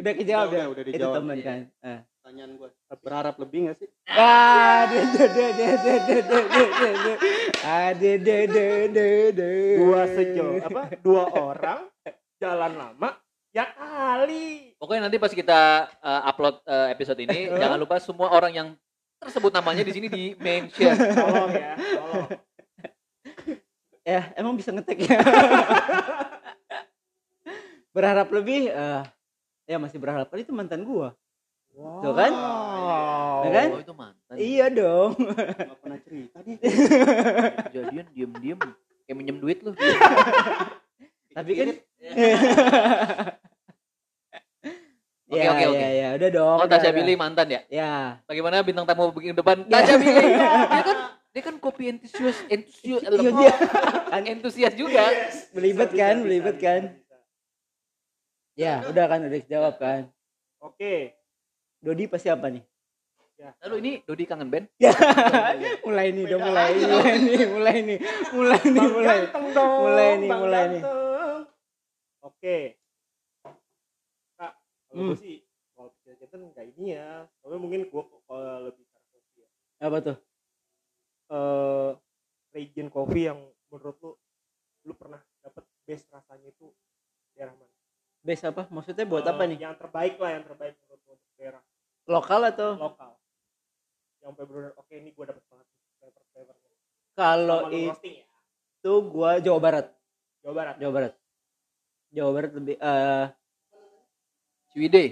udah 0.00 0.12
kejawab 0.12 0.46
Udah, 0.46 0.58
ya. 0.58 0.64
udah 0.68 0.82
Itu 0.82 0.90
dijawab, 0.92 1.16
teman 1.16 1.36
iya. 1.36 1.44
kan. 1.44 1.60
Ah. 1.80 2.00
pertanyaan 2.22 2.50
gue 2.54 2.68
berharap 3.02 3.34
lebih 3.34 3.58
gak 3.66 3.76
sih 3.76 3.88
Ah, 4.06 4.86
de 4.86 5.00
de 5.10 5.26
de 5.26 5.46
de 5.50 5.68
de 5.74 5.94
de 5.98 6.16
de 6.22 6.38
de 6.38 6.62
de 6.62 6.90
de. 6.94 7.12
Ah, 7.62 7.90
de 7.92 8.12
de 8.14 8.38
de 8.46 8.66
de 8.88 9.06
de. 9.32 9.50
dua 9.74 10.02
sejauh 10.06 10.54
apa 10.60 10.82
dua 11.02 11.24
orang 11.32 11.80
jalan 12.38 12.72
lama 12.78 13.18
ya 13.50 13.66
kali 13.68 14.70
Pokoknya 14.78 15.06
nanti 15.06 15.18
pas 15.18 15.30
kita 15.30 15.60
uh, 15.98 16.22
upload 16.24 16.62
uh, 16.62 16.90
episode 16.90 17.18
ini, 17.18 17.50
jangan 17.52 17.78
lupa 17.78 17.98
semua 17.98 18.30
orang 18.30 18.52
yang 18.52 18.68
tersebut 19.16 19.50
namanya 19.50 19.82
di 19.82 19.90
sini 19.90 20.06
di 20.06 20.34
mention. 20.36 20.94
tolong 20.94 21.50
ya 21.54 21.74
tolong 21.74 22.26
Ya, 24.02 24.34
emang 24.34 24.58
bisa 24.58 24.74
ngetek 24.74 25.06
ya. 25.06 25.18
berharap 27.92 28.32
lebih 28.32 28.72
eh 28.72 29.04
ya 29.68 29.76
masih 29.76 30.00
berharap 30.00 30.26
kali 30.32 30.42
itu 30.42 30.50
mantan 30.50 30.82
gua. 30.82 31.14
Tuh 31.72 32.12
kan? 32.12 32.32
wow 32.32 33.40
Ya 33.46 33.50
kan? 33.52 33.68
Oh 33.72 33.80
itu 33.80 33.94
mantan. 33.94 34.34
Iya 34.36 34.66
dong. 34.72 35.12
nggak 35.16 35.78
pernah 35.80 35.98
cerita 36.04 36.38
nih 36.44 36.56
Kejadian 37.70 38.06
diem-diem 38.12 38.58
kayak 39.06 39.16
minjem 39.16 39.38
duit 39.38 39.58
lu. 39.62 39.72
Tapi 41.32 41.50
kan 41.56 41.68
Oke, 45.32 45.40
ya, 45.40 45.48
oke, 45.56 45.64
oke. 45.72 45.80
ya, 45.80 45.88
ya, 45.96 46.08
udah 46.20 46.28
dong. 46.28 46.56
Oh 46.60 46.64
udah, 46.68 46.76
Tasya 46.76 46.92
udah. 46.92 46.96
Billy 47.00 47.14
mantan 47.16 47.46
ya? 47.48 47.60
Ya, 47.72 48.20
Bagaimana 48.28 48.60
bintang 48.60 48.84
tamu 48.84 49.08
begini 49.16 49.32
depan? 49.32 49.64
Tasya 49.64 49.96
Billy. 49.96 50.28
Dia 50.76 50.82
kan 50.84 50.98
dia 51.32 51.40
kan 51.48 51.56
kopi 51.56 51.88
entusias 51.88 52.36
entusias 52.52 53.00
Iya, 53.08 53.32
iya. 53.32 53.54
kan 54.12 54.22
entusias 54.28 54.76
juga. 54.76 55.08
belibet 55.56 55.88
Bisa, 55.88 56.04
kan, 56.04 56.16
bisa, 56.20 56.24
belibet 56.28 56.56
bisa, 56.60 56.66
kan. 56.68 56.82
bisa. 56.92 57.16
Ya, 58.52 58.84
udah 58.84 59.04
kan, 59.08 59.18
udah 59.24 59.40
dijawab 59.40 59.74
kan. 59.80 60.12
oke 60.60 61.16
Dodi 61.80 62.04
pasti 62.12 62.28
apa 62.28 62.52
nih? 62.52 62.60
Lalu 63.64 63.74
ini 63.80 63.92
Dodi 64.04 64.28
kangen 64.28 64.52
band? 64.52 64.68
mulai 65.88 66.12
nih, 66.12 66.22
udah 66.28 66.38
mulai, 66.44 66.70
mulai 66.76 67.12
nih, 67.16 67.44
mulai 67.48 67.76
nih, 67.80 67.98
mulai 68.36 68.60
nih, 68.68 68.86
mulai. 68.92 69.18
Mulai 69.56 70.10
nih, 70.20 70.30
mulai 70.30 70.62
nih. 70.76 70.82
oke 72.20 72.81
kalau 74.92 75.00
Hmm. 75.02 75.10
gue 75.10 75.18
sih 75.18 75.36
kalau 75.72 75.88
kita 76.04 76.34
nggak 76.36 76.66
ini 76.76 76.84
ya 76.92 77.24
tapi 77.40 77.56
mungkin 77.56 77.88
gue 77.88 78.02
kalau 78.28 78.44
lebih 78.68 78.84
karena 78.84 79.08
kopi 79.08 79.36
ya 79.40 79.48
Apa 79.80 79.98
tuh? 79.98 80.16
eh 81.32 81.90
region 82.52 82.88
coffee 82.92 83.24
yang 83.24 83.40
menurut 83.72 83.96
lu 83.98 84.12
lu 84.84 84.92
pernah 84.92 85.16
dapet 85.40 85.64
best 85.88 86.04
rasanya 86.12 86.52
itu 86.52 86.68
daerah 87.32 87.56
mana? 87.56 87.72
Base 88.20 88.44
apa? 88.44 88.68
Maksudnya 88.68 89.08
buat 89.08 89.24
Eh, 89.24 89.32
apa 89.32 89.42
nih? 89.48 89.58
Yang 89.58 89.74
terbaik 89.80 90.14
lah, 90.20 90.30
yang 90.30 90.44
terbaik 90.44 90.74
menurut 90.78 91.00
lu 91.02 91.10
untuk 91.16 91.32
daerah 91.34 91.62
Lokal 92.04 92.40
atau? 92.52 92.70
lokal. 92.76 93.12
Yang 94.20 94.32
benar 94.44 94.72
oke 94.76 94.92
ini 94.92 95.10
gue 95.10 95.24
dapet 95.24 95.44
banget 95.48 95.66
flavor 95.96 96.22
flavornya. 96.30 96.78
Kalau 97.16 97.58
ya. 97.70 97.94
itu 97.96 98.92
gua 99.08 99.30
Jawa 99.40 99.58
Barat. 99.58 99.86
Jawa 100.44 100.54
Barat. 100.54 100.74
Jawa 100.78 100.92
Barat. 100.92 101.12
Jawa 102.12 102.30
Barat 102.30 102.52
lebih 102.52 102.76
eh 104.72 104.74
Ciwidey, 104.74 105.08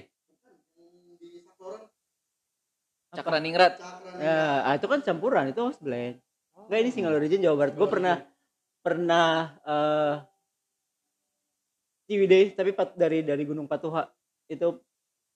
Cakraningrat. 3.11 3.75
ya, 4.17 4.65
ah, 4.65 4.73
itu 4.73 4.87
kan 4.87 5.03
campuran, 5.03 5.51
itu 5.51 5.61
house 5.61 5.77
blend. 5.79 6.23
Enggak 6.57 6.79
ini 6.79 6.91
single 6.91 7.13
origin 7.13 7.43
Jawa 7.43 7.57
Barat. 7.59 7.75
Gue 7.75 7.89
pernah 7.91 8.17
pernah 8.81 9.29
eh 9.61 10.15
Ciwidey 12.07 12.55
tapi 12.55 12.71
pat, 12.71 12.95
dari 12.95 13.21
dari 13.21 13.43
Gunung 13.43 13.67
Patuha. 13.67 14.07
Itu 14.47 14.79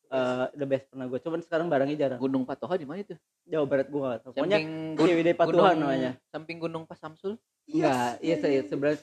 eh, 0.08 0.46
the 0.54 0.64
best 0.64 0.86
pernah 0.88 1.04
gue 1.04 1.18
cuman 1.18 1.40
sekarang 1.42 1.66
barangnya 1.66 1.96
jarang. 1.98 2.18
Gunung 2.18 2.46
Patoha 2.46 2.78
di 2.78 2.86
mana 2.86 3.02
itu? 3.02 3.18
Jawa 3.44 3.66
Barat 3.66 3.86
gue 3.86 4.00
gak 4.00 4.20
tau 4.22 4.30
pokoknya 4.32 4.58
CWD 4.94 5.28
Patuhan 5.34 5.74
gunung- 5.74 5.82
namanya. 5.82 6.10
Samping 6.30 6.58
Gunung 6.58 6.84
Pas 6.86 6.96
Samsul. 6.96 7.36
enggak 7.64 8.20
iya 8.20 8.36
saya 8.36 8.60
sebenarnya 8.62 9.00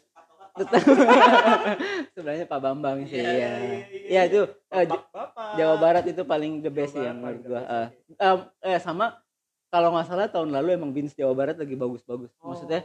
sebenarnya 2.14 2.46
Pak 2.46 2.60
Bambang 2.60 3.08
sih 3.08 3.20
ya 3.20 3.32
iya, 3.32 3.52
iya, 3.60 3.80
ya 4.08 4.22
itu 4.28 4.42
eh, 4.72 4.86
Bapak. 4.88 5.56
Jawa 5.56 5.76
Barat 5.80 6.04
itu 6.08 6.22
paling 6.28 6.60
the 6.60 6.72
best 6.72 6.96
sih 6.96 7.04
Jawa 7.04 7.16
Barat 7.16 7.20
menurut 7.20 7.42
gua. 7.48 7.62
Eh, 7.64 8.38
eh, 8.72 8.80
sama 8.84 9.06
kalau 9.72 9.96
nggak 9.96 10.08
salah 10.12 10.28
tahun 10.28 10.52
lalu 10.52 10.76
emang 10.76 10.92
beans 10.92 11.16
Jawa 11.16 11.32
Barat 11.32 11.56
lagi 11.56 11.76
bagus-bagus. 11.80 12.32
Oh. 12.44 12.52
Maksudnya 12.52 12.84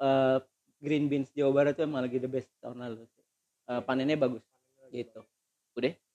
eh, 0.00 0.36
green 0.80 1.06
beans 1.12 1.28
Jawa 1.36 1.52
Barat 1.52 1.76
itu 1.76 1.84
emang 1.84 2.00
lagi 2.02 2.16
the 2.16 2.30
best 2.30 2.48
tahun 2.64 2.80
lalu. 2.80 3.04
Eh, 3.68 3.80
panennya 3.84 4.16
bagus 4.16 4.42
gitu. 4.92 5.20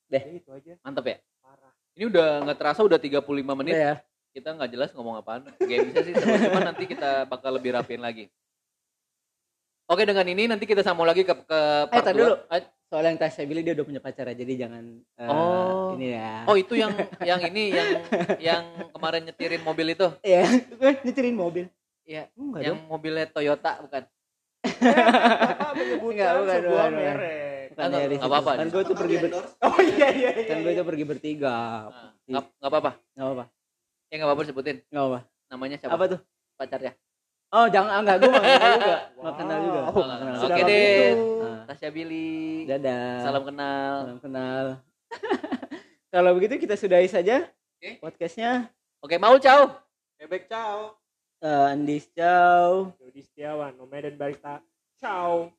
Ya, 0.08 0.24
itu 0.24 0.50
aja 0.54 0.80
Mantap 0.86 1.04
ya. 1.04 1.18
parah 1.44 1.74
Ini 1.98 2.08
udah 2.08 2.28
nggak 2.48 2.58
terasa 2.58 2.80
udah 2.86 3.00
35 3.02 3.60
menit. 3.60 3.74
Udah 3.76 3.84
ya. 3.84 3.96
Kita 4.32 4.54
nggak 4.54 4.70
jelas 4.72 4.90
ngomong 4.94 5.18
apaan. 5.20 5.50
Gamesnya 5.58 6.04
sih 6.06 6.14
seru. 6.14 6.38
Cuman 6.38 6.64
nanti 6.72 6.84
kita 6.86 7.26
bakal 7.26 7.58
lebih 7.58 7.74
rapiin 7.74 8.00
lagi. 8.00 8.30
Oke 9.88 10.04
dengan 10.04 10.26
ini 10.26 10.44
nanti 10.46 10.68
kita 10.68 10.84
sambung 10.84 11.08
lagi 11.08 11.24
ke 11.24 11.32
ke 11.34 11.60
Eh, 11.80 11.84
part 11.88 12.06
dua. 12.06 12.14
dulu. 12.14 12.36
Soal 12.88 13.04
yang 13.04 13.16
tadi 13.16 13.32
saya 13.34 13.44
bilang 13.44 13.64
dia 13.64 13.72
udah 13.74 13.84
punya 13.84 14.00
pacar 14.00 14.24
ya, 14.26 14.36
jadi 14.38 14.54
jangan 14.62 14.84
eh, 15.14 15.28
Oh. 15.28 15.92
ini 15.94 16.12
ya. 16.12 16.44
Oh 16.44 16.56
itu 16.56 16.72
yang 16.74 16.92
yang 17.22 17.40
ini 17.42 17.72
yang 17.72 17.90
yang 18.48 18.64
kemarin 18.92 19.24
nyetirin 19.24 19.60
mobil 19.62 19.88
itu. 19.90 20.08
Iya, 20.22 20.44
nyetirin 21.04 21.36
mobil. 21.36 21.68
Iya. 22.04 22.32
Enggak 22.34 22.62
Yang 22.64 22.76
dong. 22.78 22.88
mobilnya 22.90 23.26
Toyota 23.28 23.72
bukan? 23.82 24.04
Bapak 24.64 25.72
menyebutkan 25.74 26.08
Enggak, 26.08 26.32
bukan, 26.34 26.56
sebuah 26.58 26.64
bukan, 26.64 26.88
bukan. 26.88 26.92
merek 26.94 27.66
Bukan 27.68 27.84
Enggak, 27.84 28.00
enggak 28.02 28.12
situ. 28.14 28.26
apa-apa. 28.26 28.52
Kan 28.54 28.68
gue 28.68 28.84
tuh 28.84 28.96
pergi 28.98 29.16
ber, 29.18 29.30
oh 29.38 29.78
iya 29.82 30.08
iya 30.10 30.30
iya 30.34 30.44
kan 30.46 30.58
gue 30.58 30.72
tuh 30.74 30.86
pergi 30.86 31.04
bertiga. 31.06 31.58
Nah, 31.88 32.12
Nggak 32.26 32.44
nggak 32.58 32.70
apa-apa. 32.70 32.92
Nggak 33.14 33.26
apa-apa. 33.26 33.46
Ya 34.08 34.14
nggak 34.16 34.28
apa-apa 34.28 34.44
sebutin. 34.44 34.78
Nggak 34.88 35.06
apa. 35.06 35.20
Namanya 35.48 35.76
siapa? 35.78 35.94
Apa 35.94 36.04
tuh? 36.08 36.20
Pacarnya. 36.56 36.92
Oh, 37.48 37.66
jangan 37.72 37.92
ah, 37.96 38.00
enggak 38.04 38.18
gue 38.20 38.28
nggak 38.28 38.44
kenal 38.44 38.74
juga. 38.76 38.98
Nggak 39.24 39.36
kenal 39.40 39.58
juga. 39.64 39.80
Wow. 39.80 40.04
Nggak 40.04 40.20
kenal. 40.20 40.36
Oke 40.44 40.62
deh. 40.68 41.08
Nah, 41.16 41.60
Tasya 41.72 41.90
Billy. 41.96 42.36
dadah. 42.68 43.08
Salam 43.24 43.44
kenal. 43.48 43.94
Salam 44.04 44.20
kenal. 44.20 44.66
Kalau 46.14 46.32
begitu 46.36 46.54
kita 46.60 46.76
sudahi 46.76 47.08
saja 47.08 47.48
Oke. 47.80 48.04
podcastnya. 48.04 48.68
Oke, 49.00 49.16
mau 49.16 49.40
ciao. 49.40 49.80
Bebek 50.18 50.50
ciao 50.50 50.98
Eh, 51.38 51.66
Andis, 51.70 52.10
ciao. 52.12 52.98
Yudi 52.98 53.22
Setiawan 53.22 53.78
Nomaden 53.78 54.18
Barista 54.18 54.58
ciao 54.98 55.54